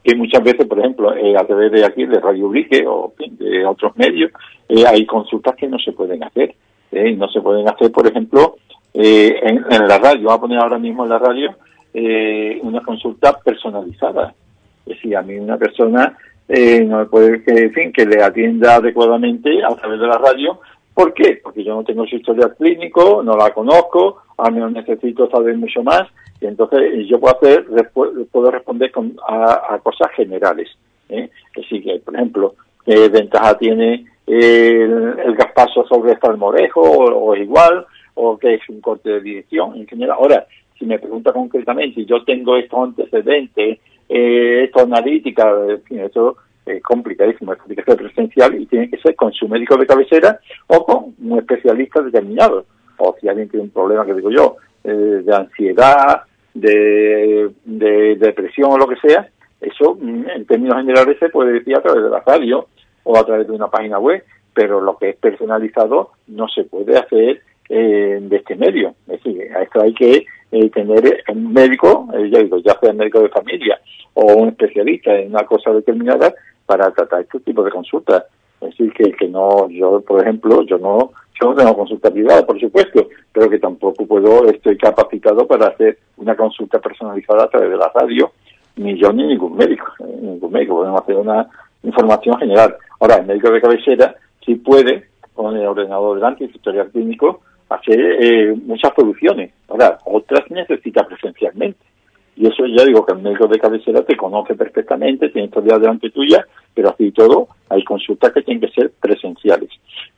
que 0.03 0.15
muchas 0.15 0.43
veces, 0.43 0.65
por 0.65 0.79
ejemplo, 0.79 1.09
a 1.09 1.45
través 1.45 1.71
de 1.71 1.85
aquí, 1.85 2.05
de 2.05 2.19
Radio 2.19 2.47
Ubrique 2.47 2.85
o 2.87 3.13
de 3.17 3.65
otros 3.65 3.95
medios, 3.97 4.31
hay 4.87 5.05
consultas 5.05 5.55
que 5.55 5.67
no 5.67 5.77
se 5.79 5.91
pueden 5.91 6.23
hacer. 6.23 6.55
no 6.91 7.27
se 7.29 7.41
pueden 7.41 7.67
hacer, 7.67 7.91
por 7.91 8.07
ejemplo, 8.07 8.55
eh, 8.99 9.39
en, 9.43 9.87
la 9.87 9.99
radio, 9.99 10.23
voy 10.23 10.33
a 10.33 10.39
poner 10.39 10.59
ahora 10.59 10.79
mismo 10.79 11.03
en 11.03 11.09
la 11.09 11.19
radio 11.19 11.55
eh, 11.93 12.59
una 12.63 12.81
consulta 12.81 13.37
personalizada. 13.39 14.33
Es 14.87 14.95
decir, 14.95 15.15
a 15.15 15.21
mí 15.21 15.35
una 15.37 15.55
persona 15.55 16.17
eh, 16.47 16.83
no 16.83 17.07
puede, 17.07 17.43
que, 17.43 17.65
en 17.65 17.73
fin, 17.73 17.91
que 17.91 18.07
le 18.07 18.23
atienda 18.23 18.75
adecuadamente 18.77 19.63
a 19.63 19.75
través 19.75 19.99
de 19.99 20.07
la 20.07 20.17
radio. 20.17 20.59
¿Por 20.97 21.13
qué? 21.13 21.39
Porque 21.43 21.63
yo 21.63 21.75
no 21.75 21.83
tengo 21.83 22.07
su 22.07 22.15
historial 22.15 22.55
clínico, 22.57 23.21
no 23.21 23.37
la 23.37 23.53
conozco, 23.53 24.23
a 24.35 24.49
mí 24.49 24.59
necesito 24.73 25.29
saber 25.29 25.55
mucho 25.55 25.83
más, 25.83 26.01
y 26.41 26.47
entonces 26.47 27.07
yo 27.07 27.19
puedo 27.19 27.35
hacer, 27.37 27.67
puedo 28.31 28.49
responder 28.49 28.91
con, 28.91 29.15
a, 29.29 29.79
cosas 29.83 30.11
generales. 30.15 30.67
¿eh? 31.09 31.29
Decir, 31.55 31.83
que, 31.83 31.99
por 31.99 32.15
ejemplo, 32.15 32.55
qué 32.83 33.09
ventaja 33.09 33.55
tiene 33.59 34.05
el, 34.25 35.19
el 35.23 35.35
gaspaso 35.35 35.85
sobre 35.85 36.13
el 36.13 36.19
salmorejo 36.19 36.81
o, 36.81 37.29
o 37.29 37.35
igual, 37.35 37.85
o 38.15 38.35
que 38.35 38.55
es 38.55 38.67
un 38.67 38.81
corte 38.81 39.11
de 39.11 39.21
dirección 39.21 39.75
en 39.75 39.85
general. 39.85 40.17
Ahora, 40.19 40.47
si 40.79 40.87
me 40.87 40.97
pregunta 40.97 41.31
concretamente, 41.31 42.05
yo 42.05 42.23
tengo 42.23 42.57
estos 42.57 42.79
antecedentes, 42.79 43.77
eh, 44.09 44.63
esto 44.63 44.79
analítica, 44.79 45.47
en 45.69 45.83
fin, 45.83 45.99
eso 45.99 46.37
es 46.67 46.83
complicadísimo, 46.83 47.53
es 47.53 47.59
ser 47.85 47.97
presencial 47.97 48.59
y 48.59 48.65
tiene 48.65 48.89
que 48.89 48.97
ser 48.97 49.15
con 49.15 49.31
su 49.33 49.47
médico 49.47 49.77
de 49.77 49.87
cabecera 49.87 50.39
o 50.67 50.83
con 50.83 51.15
un 51.19 51.39
especialista 51.39 52.01
determinado. 52.01 52.65
O 52.97 53.15
si 53.19 53.27
alguien 53.27 53.49
tiene 53.49 53.65
un 53.65 53.71
problema, 53.71 54.05
que 54.05 54.13
digo 54.13 54.31
yo, 54.31 54.57
eh, 54.83 55.21
de 55.23 55.35
ansiedad, 55.35 56.21
de, 56.53 57.51
de, 57.65 58.15
depresión 58.15 58.71
o 58.71 58.77
lo 58.77 58.87
que 58.87 58.95
sea, 58.97 59.29
eso 59.61 59.95
mm, 59.99 60.29
en 60.29 60.45
términos 60.45 60.77
generales 60.77 61.17
se 61.19 61.29
puede 61.29 61.53
decir 61.53 61.75
a 61.75 61.81
través 61.81 62.03
de 62.03 62.09
la 62.09 62.23
radio 62.25 62.67
o 63.03 63.17
a 63.17 63.25
través 63.25 63.47
de 63.47 63.53
una 63.53 63.67
página 63.67 63.99
web, 63.99 64.23
pero 64.53 64.81
lo 64.81 64.97
que 64.97 65.09
es 65.09 65.15
personalizado 65.17 66.11
no 66.27 66.47
se 66.47 66.63
puede 66.63 66.97
hacer 66.97 67.41
eh, 67.69 68.19
de 68.21 68.35
este 68.37 68.55
medio. 68.55 68.95
Es 69.07 69.23
decir, 69.23 69.55
a 69.55 69.61
esto 69.61 69.81
hay 69.81 69.93
que 69.93 70.25
eh, 70.51 70.69
tener 70.69 71.23
un 71.29 71.53
médico, 71.53 72.07
eh, 72.13 72.29
ya 72.29 72.39
digo, 72.39 72.57
ya 72.59 72.77
sea 72.79 72.93
médico 72.93 73.19
de 73.21 73.29
familia 73.29 73.79
o 74.13 74.33
un 74.33 74.49
especialista 74.49 75.13
en 75.15 75.29
una 75.29 75.43
cosa 75.43 75.71
determinada 75.71 76.33
para 76.67 76.91
tratar 76.91 77.21
este 77.21 77.39
tipo 77.39 77.63
de 77.63 77.71
consultas. 77.71 78.25
Es 78.61 78.69
decir, 78.69 78.93
que, 78.93 79.11
que 79.13 79.27
no, 79.27 79.67
yo, 79.69 80.01
por 80.01 80.21
ejemplo, 80.21 80.61
yo 80.63 80.77
no, 80.77 81.11
yo 81.39 81.49
no 81.49 81.55
tengo 81.55 81.75
consulta 81.75 82.11
privada, 82.11 82.45
por 82.45 82.59
supuesto, 82.59 83.07
pero 83.31 83.49
que 83.49 83.59
tampoco 83.59 84.05
puedo, 84.05 84.47
estoy 84.49 84.77
capacitado 84.77 85.47
para 85.47 85.67
hacer 85.67 85.97
una 86.17 86.35
consulta 86.35 86.79
personalizada 86.79 87.45
a 87.45 87.49
través 87.49 87.69
de 87.69 87.77
la 87.77 87.91
radio, 87.93 88.31
ni 88.75 88.97
yo 88.97 89.11
ni 89.11 89.25
ningún 89.25 89.55
médico, 89.55 89.85
ningún 89.99 90.51
médico, 90.51 90.75
podemos 90.75 91.01
hacer 91.01 91.15
una 91.15 91.47
información 91.83 92.37
general. 92.37 92.75
Ahora, 92.99 93.15
el 93.15 93.27
médico 93.27 93.51
de 93.51 93.61
cabecera 93.61 94.15
sí 94.45 94.55
puede, 94.55 95.07
con 95.33 95.55
el 95.55 95.65
ordenador 95.67 96.15
delante 96.15 96.45
y 96.45 96.49
su 96.49 96.57
historial 96.57 96.89
clínico, 96.89 97.41
hacer 97.69 97.99
eh, 97.99 98.55
muchas 98.65 98.91
producciones. 98.93 99.51
Ahora, 99.67 99.99
otras 100.05 100.49
necesita 100.49 101.05
presencialmente. 101.05 101.79
Y 102.37 102.45
eso 102.45 102.67
ya 102.67 102.85
digo 102.85 103.03
que 103.03 103.13
el 103.13 103.19
médico 103.19 103.47
de 103.47 103.59
cabecera 103.59 104.03
te 104.03 104.15
conoce 104.15 104.53
perfectamente, 104.53 105.29
tiene 105.29 105.47
historia 105.47 105.79
delante 105.79 106.11
tuya, 106.11 106.45
pero 106.71 106.89
así 106.89 107.11
todo 107.11 107.47
hay 107.67 107.83
consultas 107.83 108.31
que 108.31 108.43
tienen 108.43 108.61
que 108.61 108.71
ser 108.73 108.91
presenciales. 109.01 109.69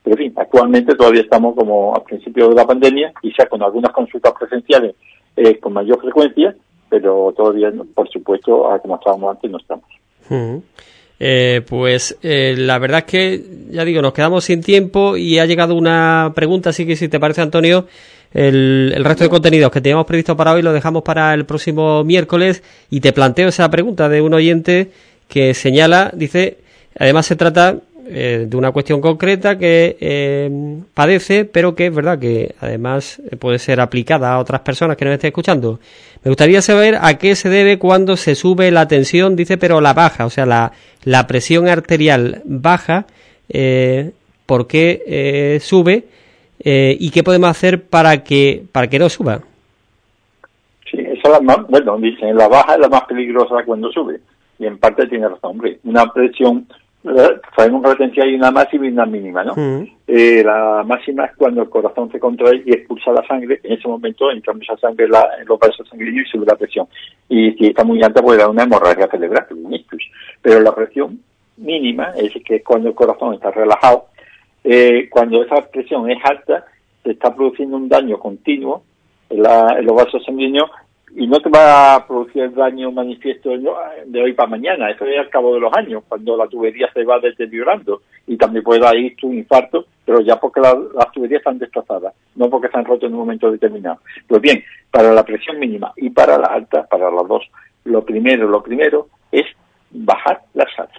Pero 0.03 0.17
en 0.17 0.23
fin, 0.23 0.33
actualmente 0.35 0.95
todavía 0.95 1.21
estamos 1.21 1.55
como 1.55 1.95
al 1.95 2.03
principio 2.03 2.49
de 2.49 2.55
la 2.55 2.67
pandemia, 2.67 3.13
quizá 3.21 3.45
con 3.45 3.63
algunas 3.63 3.93
consultas 3.93 4.33
presenciales 4.37 4.95
eh, 5.37 5.57
con 5.59 5.71
mayor 5.71 6.01
frecuencia, 6.01 6.53
pero 6.89 7.33
todavía, 7.37 7.71
por 7.93 8.09
supuesto, 8.09 8.69
como 8.81 8.95
estábamos 8.95 9.35
antes, 9.35 9.49
no 9.49 9.57
estamos. 9.57 9.85
Eh, 11.19 11.61
pues 11.67 12.17
eh, 12.23 12.55
la 12.57 12.79
verdad 12.79 12.99
es 12.99 13.05
que, 13.05 13.43
ya 13.71 13.83
digo, 13.83 14.01
nos 14.01 14.13
quedamos 14.13 14.45
sin 14.45 14.61
tiempo 14.61 15.17
y 15.17 15.37
ha 15.39 15.45
llegado 15.45 15.75
una 15.75 16.31
pregunta, 16.33 16.69
así 16.69 16.85
que 16.85 16.95
si 16.95 17.09
te 17.09 17.19
parece, 17.19 17.41
Antonio, 17.41 17.87
el, 18.33 18.93
el, 18.95 19.03
resto 19.03 19.25
de 19.25 19.29
contenidos 19.29 19.71
que 19.71 19.81
teníamos 19.81 20.05
previsto 20.05 20.37
para 20.37 20.53
hoy 20.53 20.61
lo 20.61 20.71
dejamos 20.71 21.03
para 21.03 21.33
el 21.33 21.45
próximo 21.45 22.03
miércoles 22.03 22.63
y 22.89 23.01
te 23.01 23.11
planteo 23.11 23.49
esa 23.49 23.69
pregunta 23.69 24.07
de 24.07 24.21
un 24.21 24.33
oyente 24.33 24.91
que 25.27 25.53
señala, 25.53 26.11
dice, 26.13 26.57
además 26.97 27.25
se 27.25 27.35
trata 27.35 27.77
eh, 28.09 28.45
de 28.47 28.57
una 28.57 28.71
cuestión 28.71 29.01
concreta 29.01 29.57
que 29.57 29.97
eh, 29.99 30.79
padece, 30.93 31.45
pero 31.45 31.75
que 31.75 31.87
es 31.87 31.95
verdad 31.95 32.19
que 32.19 32.55
además 32.59 33.21
puede 33.39 33.59
ser 33.59 33.79
aplicada 33.79 34.33
a 34.33 34.39
otras 34.39 34.61
personas 34.61 34.97
que 34.97 35.05
nos 35.05 35.13
estén 35.13 35.29
escuchando. 35.29 35.79
Me 36.23 36.29
gustaría 36.29 36.61
saber 36.61 36.97
a 37.01 37.17
qué 37.17 37.35
se 37.35 37.47
debe 37.49 37.79
cuando 37.79 38.17
se 38.17 38.35
sube 38.35 38.71
la 38.71 38.87
tensión, 38.87 39.35
dice, 39.35 39.57
pero 39.57 39.79
la 39.79 39.93
baja, 39.93 40.25
o 40.25 40.29
sea, 40.29 40.45
la, 40.45 40.73
la 41.05 41.27
presión 41.27 41.67
arterial 41.67 42.41
baja, 42.43 43.05
eh, 43.47 44.11
por 44.45 44.67
qué 44.67 45.03
eh, 45.05 45.59
sube 45.61 46.05
eh, 46.59 46.97
y 46.99 47.11
qué 47.11 47.23
podemos 47.23 47.49
hacer 47.49 47.83
para 47.83 48.23
que, 48.23 48.63
para 48.71 48.87
que 48.87 48.99
no 48.99 49.07
suba. 49.07 49.39
Sí, 50.91 50.97
esa 50.99 51.21
es 51.23 51.29
la 51.29 51.39
más, 51.39 51.67
bueno, 51.67 51.97
dicen, 51.99 52.35
la 52.35 52.47
baja 52.47 52.73
es 52.73 52.79
la 52.79 52.89
más 52.89 53.03
peligrosa 53.03 53.63
cuando 53.65 53.91
sube, 53.91 54.19
y 54.57 54.65
en 54.65 54.77
parte 54.77 55.07
tiene 55.07 55.29
razón, 55.29 55.51
hombre, 55.51 55.79
una 55.83 56.11
presión 56.11 56.67
sabemos 57.55 57.81
que 57.81 57.87
la 57.87 57.93
retención 57.93 58.27
hay 58.27 58.35
una 58.35 58.51
máxima 58.51 58.85
y 58.85 58.89
una 58.89 59.05
mínima, 59.05 59.43
¿no? 59.43 59.53
Eh, 60.07 60.43
la 60.43 60.83
máxima 60.85 61.25
es 61.25 61.35
cuando 61.37 61.61
el 61.61 61.69
corazón 61.69 62.11
se 62.11 62.19
contrae 62.19 62.61
y 62.65 62.73
expulsa 62.73 63.11
la 63.11 63.25
sangre, 63.25 63.59
en 63.63 63.73
ese 63.73 63.87
momento 63.87 64.29
entra 64.31 64.53
mucha 64.53 64.75
sangre 64.77 65.05
en, 65.05 65.11
la, 65.11 65.25
en 65.39 65.47
los 65.47 65.57
vasos 65.57 65.87
sanguíneos 65.87 66.27
y 66.27 66.31
sube 66.31 66.45
la 66.45 66.55
presión. 66.55 66.87
Y 67.29 67.51
si 67.53 67.67
está 67.67 67.83
muy 67.83 68.03
alta 68.03 68.21
puede 68.21 68.39
dar 68.39 68.49
una 68.49 68.63
hemorragia 68.63 69.07
cerebral, 69.07 69.47
un 69.51 69.73
ictus. 69.73 70.03
Pero 70.41 70.59
la 70.59 70.75
presión 70.75 71.19
mínima 71.57 72.11
es 72.17 72.33
que 72.43 72.57
es 72.57 72.63
cuando 72.63 72.89
el 72.89 72.95
corazón 72.95 73.33
está 73.33 73.51
relajado, 73.51 74.07
eh, 74.63 75.07
cuando 75.09 75.41
esa 75.43 75.65
presión 75.69 76.09
es 76.09 76.17
alta, 76.23 76.65
se 77.03 77.11
está 77.11 77.33
produciendo 77.33 77.77
un 77.77 77.87
daño 77.87 78.19
continuo 78.19 78.83
en, 79.29 79.39
en 79.39 79.85
los 79.85 79.95
vasos 79.95 80.23
sanguíneos 80.25 80.69
y 81.15 81.27
no 81.27 81.39
te 81.39 81.49
va 81.49 81.95
a 81.95 82.07
producir 82.07 82.53
daño 82.53 82.91
manifiesto 82.91 83.49
de 83.49 84.21
hoy 84.21 84.33
para 84.33 84.49
mañana, 84.49 84.91
eso 84.91 85.05
es 85.05 85.19
al 85.19 85.29
cabo 85.29 85.53
de 85.53 85.59
los 85.59 85.73
años, 85.73 86.03
cuando 86.07 86.37
la 86.37 86.47
tubería 86.47 86.89
se 86.93 87.03
va 87.03 87.19
deteriorando 87.19 88.01
y 88.27 88.37
también 88.37 88.63
puede 88.63 88.81
dar 88.81 88.95
un 89.23 89.33
infarto, 89.33 89.85
pero 90.05 90.21
ya 90.21 90.39
porque 90.39 90.61
las 90.61 91.11
tuberías 91.11 91.39
están 91.39 91.57
destrozadas, 91.57 92.13
no 92.35 92.49
porque 92.49 92.67
están 92.67 92.85
rotas 92.85 93.07
en 93.07 93.13
un 93.13 93.21
momento 93.21 93.51
determinado. 93.51 93.99
Pues 94.27 94.41
bien, 94.41 94.63
para 94.91 95.11
la 95.13 95.23
presión 95.23 95.59
mínima 95.59 95.91
y 95.97 96.09
para 96.09 96.37
la 96.37 96.47
alta, 96.47 96.85
para 96.85 97.09
las 97.11 97.27
dos, 97.27 97.49
lo 97.85 98.03
primero, 98.05 98.47
lo 98.47 98.61
primero 98.61 99.07
es 99.31 99.45
bajar 99.91 100.41
la 100.53 100.65
sal, 100.75 100.89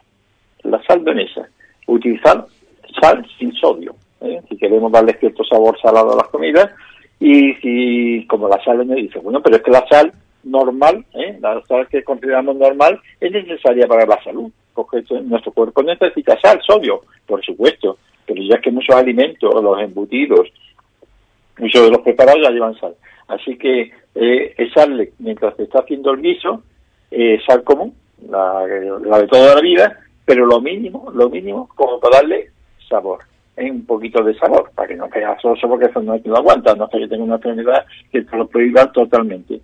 la 0.65 0.83
sal 0.83 1.05
de 1.05 1.15
mesa, 1.15 1.49
utilizar 1.87 2.47
sal 3.01 3.27
sin 3.39 3.53
sodio. 3.55 3.95
¿eh? 4.21 4.41
Si 4.49 4.57
queremos 4.57 4.91
darle 4.91 5.17
cierto 5.19 5.45
sabor 5.45 5.79
salado 5.81 6.13
a 6.13 6.17
las 6.17 6.29
comidas, 6.29 6.71
y 7.21 7.53
si, 7.57 8.27
como 8.27 8.49
la 8.49 8.63
sal 8.65 8.85
me 8.87 8.97
dice, 8.97 9.19
bueno, 9.19 9.43
pero 9.43 9.57
es 9.57 9.63
que 9.63 9.71
la 9.71 9.87
sal 9.87 10.11
normal, 10.43 11.05
¿eh? 11.13 11.39
la 11.39 11.61
sal 11.69 11.87
que 11.87 12.03
consideramos 12.03 12.57
normal, 12.57 12.99
es 13.21 13.31
necesaria 13.31 13.87
para 13.87 14.07
la 14.07 14.23
salud, 14.25 14.51
porque 14.75 15.05
nuestro 15.25 15.53
cuerpo 15.53 15.83
necesita 15.83 16.41
sal, 16.41 16.61
sodio, 16.67 17.03
por 17.27 17.45
supuesto, 17.45 17.99
pero 18.27 18.43
ya 18.43 18.55
es 18.55 18.63
que 18.63 18.71
muchos 18.71 18.97
alimentos, 18.97 19.53
los 19.63 19.81
embutidos, 19.83 20.49
muchos 21.59 21.83
de 21.85 21.91
los 21.91 22.01
preparados 22.01 22.43
ya 22.43 22.51
llevan 22.51 22.79
sal. 22.81 22.95
Así 23.29 23.57
que 23.59 23.93
eh, 24.15 24.55
es 24.57 24.73
sal, 24.73 25.11
mientras 25.19 25.55
se 25.57 25.65
está 25.65 25.81
haciendo 25.81 26.13
el 26.13 26.23
guiso, 26.23 26.63
eh, 27.11 27.39
sal 27.47 27.63
común, 27.65 27.95
la, 28.31 28.67
la 29.05 29.19
de 29.21 29.29
toda 29.29 29.57
la 29.57 29.61
vida, 29.61 29.99
pero 30.25 30.47
lo 30.47 30.59
mínimo, 30.63 31.11
lo 31.15 31.29
mínimo, 31.29 31.69
como 31.75 32.01
para 32.01 32.19
darle 32.19 32.51
sabor 32.89 33.21
un 33.57 33.85
poquito 33.85 34.23
de 34.23 34.35
sabor, 34.39 34.71
para 34.75 34.89
que 34.89 34.97
no 34.97 35.09
quede 35.11 35.27
soso, 35.41 35.69
porque 35.69 35.87
eso 35.87 36.01
no 36.01 36.15
es 36.15 36.23
que 36.23 36.29
lo 36.29 36.39
aguanta, 36.39 36.75
no 36.75 36.89
que 36.89 37.07
tenga 37.09 37.25
una 37.25 37.37
enfermedad 37.37 37.85
que 38.11 38.23
te 38.23 38.37
lo 38.37 38.47
prohíba 38.47 38.91
totalmente. 38.93 39.61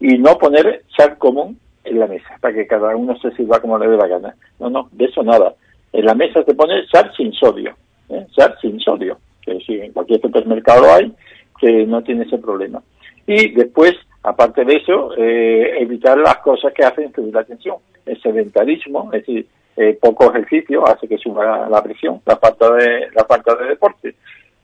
Y 0.00 0.18
no 0.18 0.36
poner 0.38 0.84
sal 0.96 1.18
común 1.18 1.58
en 1.84 1.98
la 1.98 2.06
mesa, 2.06 2.36
para 2.40 2.54
que 2.54 2.66
cada 2.66 2.94
uno 2.96 3.16
se 3.18 3.30
sirva 3.32 3.60
como 3.60 3.78
le 3.78 3.88
dé 3.88 3.96
la 3.96 4.06
gana. 4.06 4.34
No, 4.58 4.70
no, 4.70 4.88
de 4.92 5.06
eso 5.06 5.22
nada. 5.22 5.54
En 5.92 6.04
la 6.04 6.14
mesa 6.14 6.42
se 6.44 6.54
pone 6.54 6.86
sal 6.86 7.10
sin 7.16 7.32
sodio, 7.32 7.74
¿eh? 8.08 8.26
sal 8.36 8.56
sin 8.60 8.78
sodio, 8.80 9.18
que 9.42 9.58
si 9.60 9.80
en 9.80 9.92
cualquier 9.92 10.20
supermercado 10.20 10.92
hay, 10.92 11.12
que 11.60 11.86
no 11.86 12.02
tiene 12.02 12.24
ese 12.24 12.38
problema. 12.38 12.82
Y 13.26 13.52
después, 13.52 13.94
aparte 14.22 14.64
de 14.64 14.76
eso, 14.76 15.16
eh, 15.16 15.78
evitar 15.80 16.18
las 16.18 16.38
cosas 16.38 16.72
que 16.72 16.84
hacen 16.84 17.12
subir 17.12 17.34
la 17.34 17.44
tensión. 17.44 17.76
El 18.04 18.20
sedentarismo, 18.20 19.10
es 19.12 19.20
decir, 19.24 19.46
eh, 19.76 19.98
poco 20.00 20.30
ejercicio 20.30 20.86
hace 20.86 21.08
que 21.08 21.18
suba 21.18 21.68
la 21.68 21.82
presión, 21.82 22.20
la 22.26 22.36
falta 22.36 22.72
de 22.74 23.08
la 23.14 23.24
falta 23.24 23.54
de 23.56 23.68
deporte, 23.68 24.14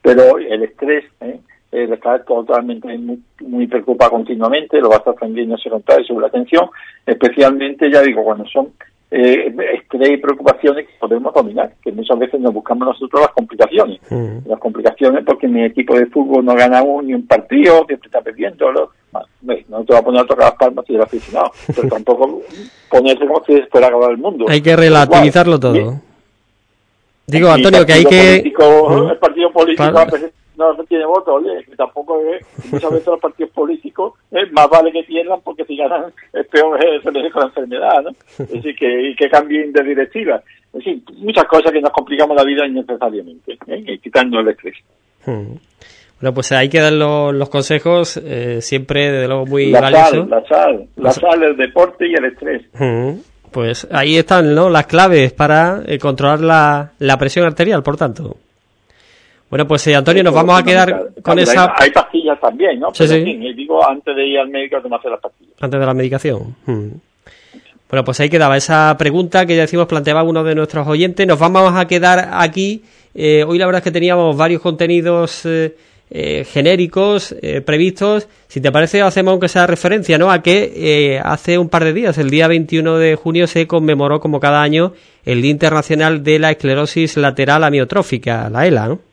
pero 0.02 0.38
el 0.38 0.62
estrés, 0.62 1.04
¿eh? 1.20 1.40
el 1.72 1.92
estar 1.92 2.24
totalmente 2.24 2.86
muy, 2.98 3.22
muy 3.40 3.66
preocupado 3.66 4.12
continuamente, 4.12 4.80
lo 4.80 4.90
va 4.90 5.02
a 5.04 5.10
aprendiendo 5.10 5.56
se 5.56 5.70
contrae, 5.70 6.04
sube 6.04 6.22
la 6.22 6.30
tensión, 6.30 6.68
especialmente, 7.06 7.90
ya 7.90 8.02
digo, 8.02 8.24
cuando 8.24 8.44
son 8.46 8.72
eh, 9.10 9.52
y 9.92 10.16
preocupaciones 10.18 10.86
que 10.86 10.92
podemos 11.00 11.34
dominar, 11.34 11.72
que 11.82 11.90
muchas 11.90 12.18
veces 12.18 12.40
nos 12.40 12.54
buscamos 12.54 12.88
nosotros 12.88 13.22
las 13.22 13.32
complicaciones. 13.32 14.00
Mm. 14.08 14.48
Las 14.48 14.58
complicaciones 14.60 15.24
porque 15.24 15.48
mi 15.48 15.64
equipo 15.64 15.98
de 15.98 16.06
fútbol 16.06 16.44
no 16.44 16.54
gana 16.54 16.82
un, 16.82 17.06
ni 17.06 17.14
un 17.14 17.26
partido, 17.26 17.84
siempre 17.86 18.06
está 18.06 18.20
perdiendo. 18.20 18.70
no 18.72 19.84
te 19.84 19.92
va 19.92 19.98
a 19.98 20.02
poner 20.02 20.22
a 20.22 20.26
tocar 20.26 20.50
las 20.50 20.54
palmas 20.54 20.84
si 20.86 20.94
eres 20.94 21.06
aficionado, 21.06 21.50
pero 21.74 21.88
tampoco 21.90 22.42
ponerse 22.88 23.26
como 23.26 23.44
si 23.44 23.60
fuera 23.62 23.88
a 23.88 23.90
acabar 23.90 24.12
el 24.12 24.18
mundo. 24.18 24.46
Hay 24.48 24.62
que 24.62 24.76
relativizarlo 24.76 25.58
todo. 25.58 26.00
Digo, 27.26 27.48
Antonio, 27.48 27.86
que 27.86 27.92
hay 27.92 28.04
que... 28.04 28.36
el 28.36 29.18
partido 29.18 29.52
político 29.52 29.84
no 30.60 30.84
tiene 30.84 31.04
voto, 31.06 31.34
oye, 31.34 31.64
tampoco 31.76 32.20
es, 32.20 32.46
muchas 32.72 32.90
veces 32.90 33.06
los 33.06 33.20
partidos 33.20 33.52
políticos 33.52 34.14
más 34.52 34.68
vale 34.68 34.92
que 34.92 35.02
pierdan 35.02 35.40
porque 35.42 35.64
si 35.64 35.76
ganan 35.76 36.12
es 36.32 36.46
peor 36.48 36.78
se 36.80 37.10
les 37.10 37.24
deja 37.24 37.40
la 37.40 37.46
enfermedad, 37.46 38.02
¿no? 38.02 38.10
Es 38.38 38.50
decir, 38.50 38.76
que, 38.76 39.10
y 39.10 39.16
que 39.16 39.28
cambien 39.28 39.72
de 39.72 39.82
directiva. 39.82 40.42
Es 40.72 40.84
decir, 40.84 41.02
muchas 41.16 41.44
cosas 41.44 41.72
que 41.72 41.80
nos 41.80 41.90
complicamos 41.90 42.36
la 42.36 42.44
vida 42.44 42.66
innecesariamente, 42.66 43.58
¿eh? 43.66 43.98
quitando 44.02 44.40
el 44.40 44.48
estrés. 44.48 44.76
Hmm. 45.26 45.54
Bueno, 46.20 46.34
pues 46.34 46.52
hay 46.52 46.68
que 46.68 46.80
dar 46.80 46.92
los, 46.92 47.48
consejos 47.48 48.18
eh, 48.18 48.60
siempre, 48.60 49.10
de 49.10 49.26
luego, 49.26 49.46
muy 49.46 49.70
la 49.70 49.90
Sal, 49.90 50.28
la 50.28 50.46
sal, 50.46 50.86
la 50.96 51.10
sal, 51.12 51.42
el 51.42 51.56
deporte 51.56 52.06
y 52.06 52.12
el 52.12 52.26
estrés. 52.26 52.62
Hmm. 52.74 53.20
Pues 53.50 53.88
ahí 53.90 54.16
están 54.16 54.54
¿no? 54.54 54.68
las 54.70 54.86
claves 54.86 55.32
para 55.32 55.82
eh, 55.86 55.98
controlar 55.98 56.40
la, 56.40 56.92
la 56.98 57.16
presión 57.16 57.46
arterial, 57.46 57.82
por 57.82 57.96
tanto. 57.96 58.36
Bueno, 59.50 59.66
pues 59.66 59.84
eh, 59.88 59.96
Antonio, 59.96 60.22
nos 60.22 60.32
vamos 60.32 60.56
a 60.56 60.62
quedar 60.62 61.08
con 61.22 61.36
esa... 61.40 61.74
Hay, 61.76 61.90
pastillas 61.90 62.38
también, 62.40 62.78
¿no? 62.78 62.94
Sí, 62.94 63.08
sí. 63.08 63.18
digo 63.52 63.84
antes 63.86 64.14
de 64.14 64.24
ir 64.24 64.38
al 64.38 64.48
médico 64.48 64.76
a 64.76 64.80
tomarse 64.80 65.10
las 65.10 65.18
pastillas. 65.18 65.54
Antes 65.60 65.80
de 65.80 65.86
la 65.86 65.92
medicación. 65.92 66.54
Hmm. 66.66 66.90
Bueno, 67.90 68.04
pues 68.04 68.20
ahí 68.20 68.28
quedaba 68.30 68.56
esa 68.56 68.94
pregunta 68.96 69.44
que 69.46 69.56
ya 69.56 69.62
decimos 69.62 69.88
planteaba 69.88 70.22
uno 70.22 70.44
de 70.44 70.54
nuestros 70.54 70.86
oyentes. 70.86 71.26
Nos 71.26 71.40
vamos 71.40 71.74
a 71.74 71.88
quedar 71.88 72.30
aquí. 72.32 72.84
Eh, 73.12 73.42
hoy 73.44 73.58
la 73.58 73.66
verdad 73.66 73.80
es 73.80 73.84
que 73.84 73.90
teníamos 73.90 74.36
varios 74.36 74.62
contenidos 74.62 75.44
eh, 75.44 75.74
genéricos 76.48 77.34
previstos. 77.66 78.28
Si 78.46 78.60
te 78.60 78.70
parece, 78.70 79.02
hacemos 79.02 79.32
aunque 79.32 79.48
sea 79.48 79.66
referencia, 79.66 80.16
¿no? 80.16 80.30
A 80.30 80.42
que 80.42 81.20
hace 81.24 81.58
un 81.58 81.68
par 81.68 81.82
de 81.82 81.92
días, 81.92 82.18
el 82.18 82.30
día 82.30 82.46
21 82.46 82.98
de 82.98 83.16
junio, 83.16 83.48
se 83.48 83.66
conmemoró 83.66 84.20
como 84.20 84.38
cada 84.38 84.62
año 84.62 84.92
el 85.24 85.42
Día 85.42 85.50
Internacional 85.50 86.22
de 86.22 86.38
la 86.38 86.52
Esclerosis 86.52 87.16
Lateral 87.16 87.64
Amiotrófica, 87.64 88.48
la 88.48 88.68
ELA, 88.68 88.86
¿no? 88.86 89.09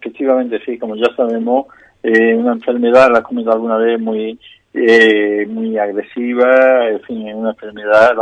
Efectivamente 0.00 0.60
sí, 0.64 0.78
como 0.78 0.96
ya 0.96 1.14
sabemos, 1.16 1.66
eh, 2.02 2.34
una 2.34 2.52
enfermedad, 2.52 3.10
la 3.12 3.20
he 3.20 3.22
comentado 3.22 3.56
alguna 3.56 3.76
vez, 3.76 4.00
muy 4.00 4.38
eh, 4.72 5.46
muy 5.48 5.76
agresiva, 5.78 6.88
en 6.88 7.00
fin, 7.00 7.28
es 7.28 7.34
una 7.34 7.50
enfermedad, 7.50 8.14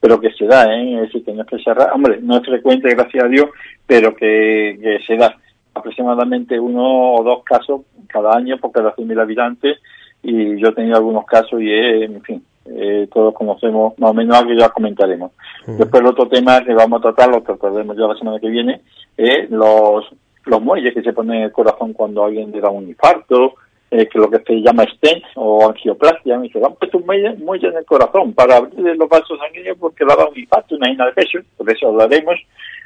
pero 0.00 0.20
que 0.20 0.30
se 0.32 0.46
da, 0.46 0.72
¿eh? 0.72 0.94
es 0.94 1.00
decir, 1.02 1.24
que 1.24 1.32
no 1.32 1.42
es 1.42 1.48
que 1.48 1.58
se 1.58 1.70
hombre, 1.70 2.20
no 2.22 2.36
es 2.36 2.44
frecuente, 2.44 2.94
gracias 2.94 3.24
a 3.24 3.28
Dios, 3.28 3.46
pero 3.86 4.14
que, 4.14 4.78
que 4.80 5.00
se 5.06 5.16
da 5.16 5.36
aproximadamente 5.74 6.58
uno 6.58 7.14
o 7.14 7.24
dos 7.24 7.42
casos 7.44 7.82
cada 8.06 8.36
año 8.36 8.56
por 8.58 8.72
cada 8.72 8.94
100.000 8.94 9.20
habitantes 9.20 9.78
y 10.22 10.58
yo 10.60 10.68
he 10.68 10.74
tenido 10.74 10.96
algunos 10.96 11.26
casos 11.26 11.60
y, 11.60 11.70
en 11.70 12.22
fin, 12.22 12.42
eh, 12.66 13.08
todos 13.12 13.34
conocemos 13.34 13.98
más 13.98 14.10
o 14.10 14.14
menos 14.14 14.36
algo 14.36 14.52
ya 14.54 14.68
comentaremos. 14.70 15.32
Después 15.66 16.02
el 16.02 16.08
otro 16.08 16.28
tema 16.28 16.64
que 16.64 16.74
vamos 16.74 17.00
a 17.00 17.02
tratar, 17.02 17.28
lo 17.28 17.42
trataremos 17.42 17.96
ya 17.96 18.06
la 18.06 18.16
semana 18.16 18.40
que 18.40 18.48
viene, 18.48 18.80
es 19.16 19.50
los 19.50 20.04
los 20.46 20.62
muelles 20.62 20.94
que 20.94 21.02
se 21.02 21.12
ponen 21.12 21.38
en 21.38 21.42
el 21.44 21.52
corazón 21.52 21.92
cuando 21.92 22.24
alguien 22.24 22.50
le 22.52 22.60
da 22.60 22.70
un 22.70 22.88
infarto, 22.88 23.54
eh, 23.90 24.08
que 24.08 24.18
lo 24.18 24.30
que 24.30 24.38
se 24.40 24.54
llama 24.60 24.84
stent 24.84 25.22
o 25.36 25.68
angioplastia, 25.68 26.40
y 26.44 26.50
se 26.50 26.58
dan 26.58 26.74
puesto 26.74 26.98
un 26.98 27.06
muelle, 27.06 27.68
en 27.68 27.76
el 27.76 27.84
corazón 27.84 28.32
para 28.32 28.56
abrir 28.56 28.96
los 28.96 29.08
vasos 29.08 29.38
sanguíneos 29.38 29.76
porque 29.78 30.04
le 30.04 30.14
da 30.14 30.26
un 30.26 30.38
infarto, 30.38 30.76
una 30.76 30.88
hernia 30.88 31.06
de 31.06 31.12
pecho, 31.12 31.38
por 31.56 31.70
eso 31.70 31.88
hablaremos, 31.88 32.34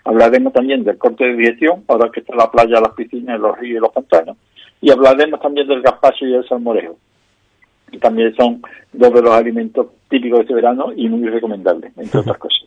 hablaremos 0.05 0.53
también 0.53 0.85
del 0.85 0.99
corte 0.99 1.25
de 1.25 1.37
dirección, 1.37 1.85
ahora 1.88 2.11
que 2.11 2.20
está 2.20 2.35
la 2.35 2.51
playa, 2.51 2.81
las 2.81 2.92
piscinas, 2.92 3.40
los 3.40 3.59
ríos 3.59 3.79
y 3.79 3.81
los 3.81 3.92
pantanos, 3.92 4.37
y 4.81 4.90
hablaremos 4.90 5.40
también 5.40 5.68
del 5.68 5.83
gazpacho 5.83 6.27
y 6.27 6.35
el 6.35 6.49
salmorejo, 6.49 6.96
y 7.92 7.99
también 7.99 8.35
son 8.37 8.62
dos 8.92 9.12
de 9.12 9.23
los 9.23 9.33
alimentos 9.33 9.87
típicos 10.09 10.40
de 10.40 10.42
este 10.42 10.55
verano 10.55 10.92
y 10.94 11.09
muy 11.09 11.29
recomendables, 11.29 11.92
entre 11.96 12.20
otras 12.20 12.38
cosas. 12.38 12.61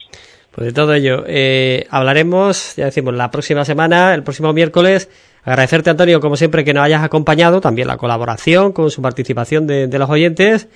Pues 0.54 0.68
de 0.68 0.74
todo 0.74 0.94
ello 0.94 1.24
eh, 1.26 1.88
hablaremos, 1.90 2.76
ya 2.76 2.86
decimos, 2.86 3.16
la 3.16 3.32
próxima 3.32 3.66
semana, 3.66 4.14
el 4.14 4.22
próximo 4.22 4.54
miércoles. 4.54 5.10
Agradecerte, 5.44 5.90
Antonio, 5.90 6.22
como 6.22 6.38
siempre, 6.38 6.64
que 6.64 6.74
nos 6.74 6.84
hayas 6.84 7.04
acompañado, 7.04 7.60
también 7.60 7.88
la 7.88 7.98
colaboración 7.98 8.72
con 8.72 8.92
su 8.92 9.02
participación 9.02 9.66
de, 9.66 9.88
los 9.98 10.10
oyentes. 10.10 10.68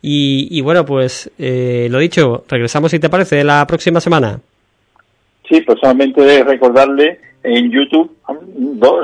Y, 0.00 0.60
bueno, 0.60 0.84
pues 0.84 1.30
eh, 1.38 1.88
lo 1.90 1.98
dicho, 1.98 2.44
regresamos, 2.48 2.90
si 2.90 2.98
te 2.98 3.08
parece, 3.08 3.42
la 3.42 3.66
próxima 3.66 4.00
semana. 4.00 4.40
Sí, 5.48 5.60
pues 5.60 5.78
solamente 5.80 6.42
recordarle 6.44 7.20
en 7.42 7.70
YouTube, 7.70 8.10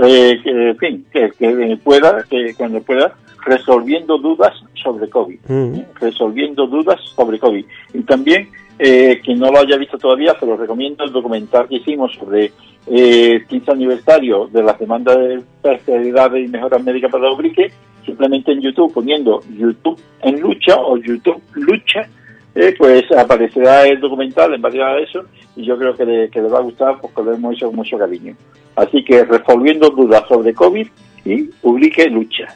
eh, 0.04 0.40
que, 0.42 0.50
en 0.50 0.76
fin, 0.78 1.06
que, 1.12 1.78
pueda, 1.82 2.24
que 2.28 2.54
cuando 2.54 2.80
pueda, 2.82 3.14
resolviendo 3.44 4.18
dudas 4.18 4.54
sobre 4.82 5.08
COVID. 5.08 5.38
Mm. 5.46 5.80
Resolviendo 6.00 6.66
dudas 6.66 7.00
sobre 7.14 7.38
COVID. 7.38 7.64
Y 7.94 8.02
también 8.02 8.48
eh, 8.78 9.20
quien 9.22 9.38
no 9.38 9.50
lo 9.50 9.60
haya 9.60 9.76
visto 9.76 9.98
todavía, 9.98 10.34
se 10.40 10.46
lo 10.46 10.56
recomiendo 10.56 11.04
el 11.04 11.12
documental 11.12 11.68
que 11.68 11.76
hicimos 11.76 12.14
sobre 12.14 12.50
eh, 12.86 13.44
15 13.46 13.70
aniversario 13.72 14.46
de 14.46 14.62
las 14.62 14.78
demandas 14.78 15.18
de 15.18 15.42
especialidad 15.62 16.34
y 16.34 16.48
mejoras 16.48 16.82
médicas 16.82 17.10
para 17.10 17.26
el 17.26 17.34
Ubrique, 17.34 17.70
simplemente 18.06 18.52
en 18.52 18.62
YouTube 18.62 18.92
poniendo 18.92 19.42
YouTube 19.54 20.00
en 20.22 20.40
lucha 20.40 20.76
o 20.76 20.96
YouTube 20.96 21.42
lucha 21.52 22.08
eh, 22.54 22.74
pues 22.76 23.04
aparecerá 23.16 23.86
el 23.86 24.00
documental 24.00 24.54
en 24.54 24.62
varios 24.62 24.86
de 24.96 25.02
eso 25.02 25.24
y 25.56 25.64
yo 25.64 25.78
creo 25.78 25.96
que 25.96 26.04
le, 26.04 26.30
que 26.30 26.40
le 26.40 26.48
va 26.48 26.58
a 26.58 26.62
gustar 26.62 27.00
porque 27.00 27.22
lo 27.22 27.34
hemos 27.34 27.54
hecho 27.54 27.66
con 27.66 27.76
mucho 27.76 27.98
cariño. 27.98 28.34
Así 28.76 29.04
que 29.04 29.24
resolviendo 29.24 29.90
dudas 29.90 30.24
sobre 30.28 30.54
COVID 30.54 30.86
y 31.24 31.42
publique 31.44 32.08
Lucha. 32.08 32.46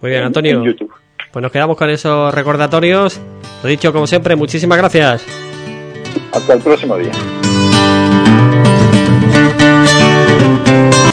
Muy 0.00 0.10
bien, 0.10 0.24
Antonio. 0.24 0.58
En 0.58 0.64
YouTube. 0.64 0.92
Pues 1.32 1.42
nos 1.42 1.52
quedamos 1.52 1.76
con 1.76 1.88
esos 1.88 2.34
recordatorios. 2.34 3.20
Lo 3.62 3.68
dicho, 3.68 3.92
como 3.92 4.06
siempre, 4.06 4.36
muchísimas 4.36 4.78
gracias. 4.78 5.26
Hasta 6.32 6.54
el 6.54 6.60
próximo 6.60 6.96
día. 6.96 7.12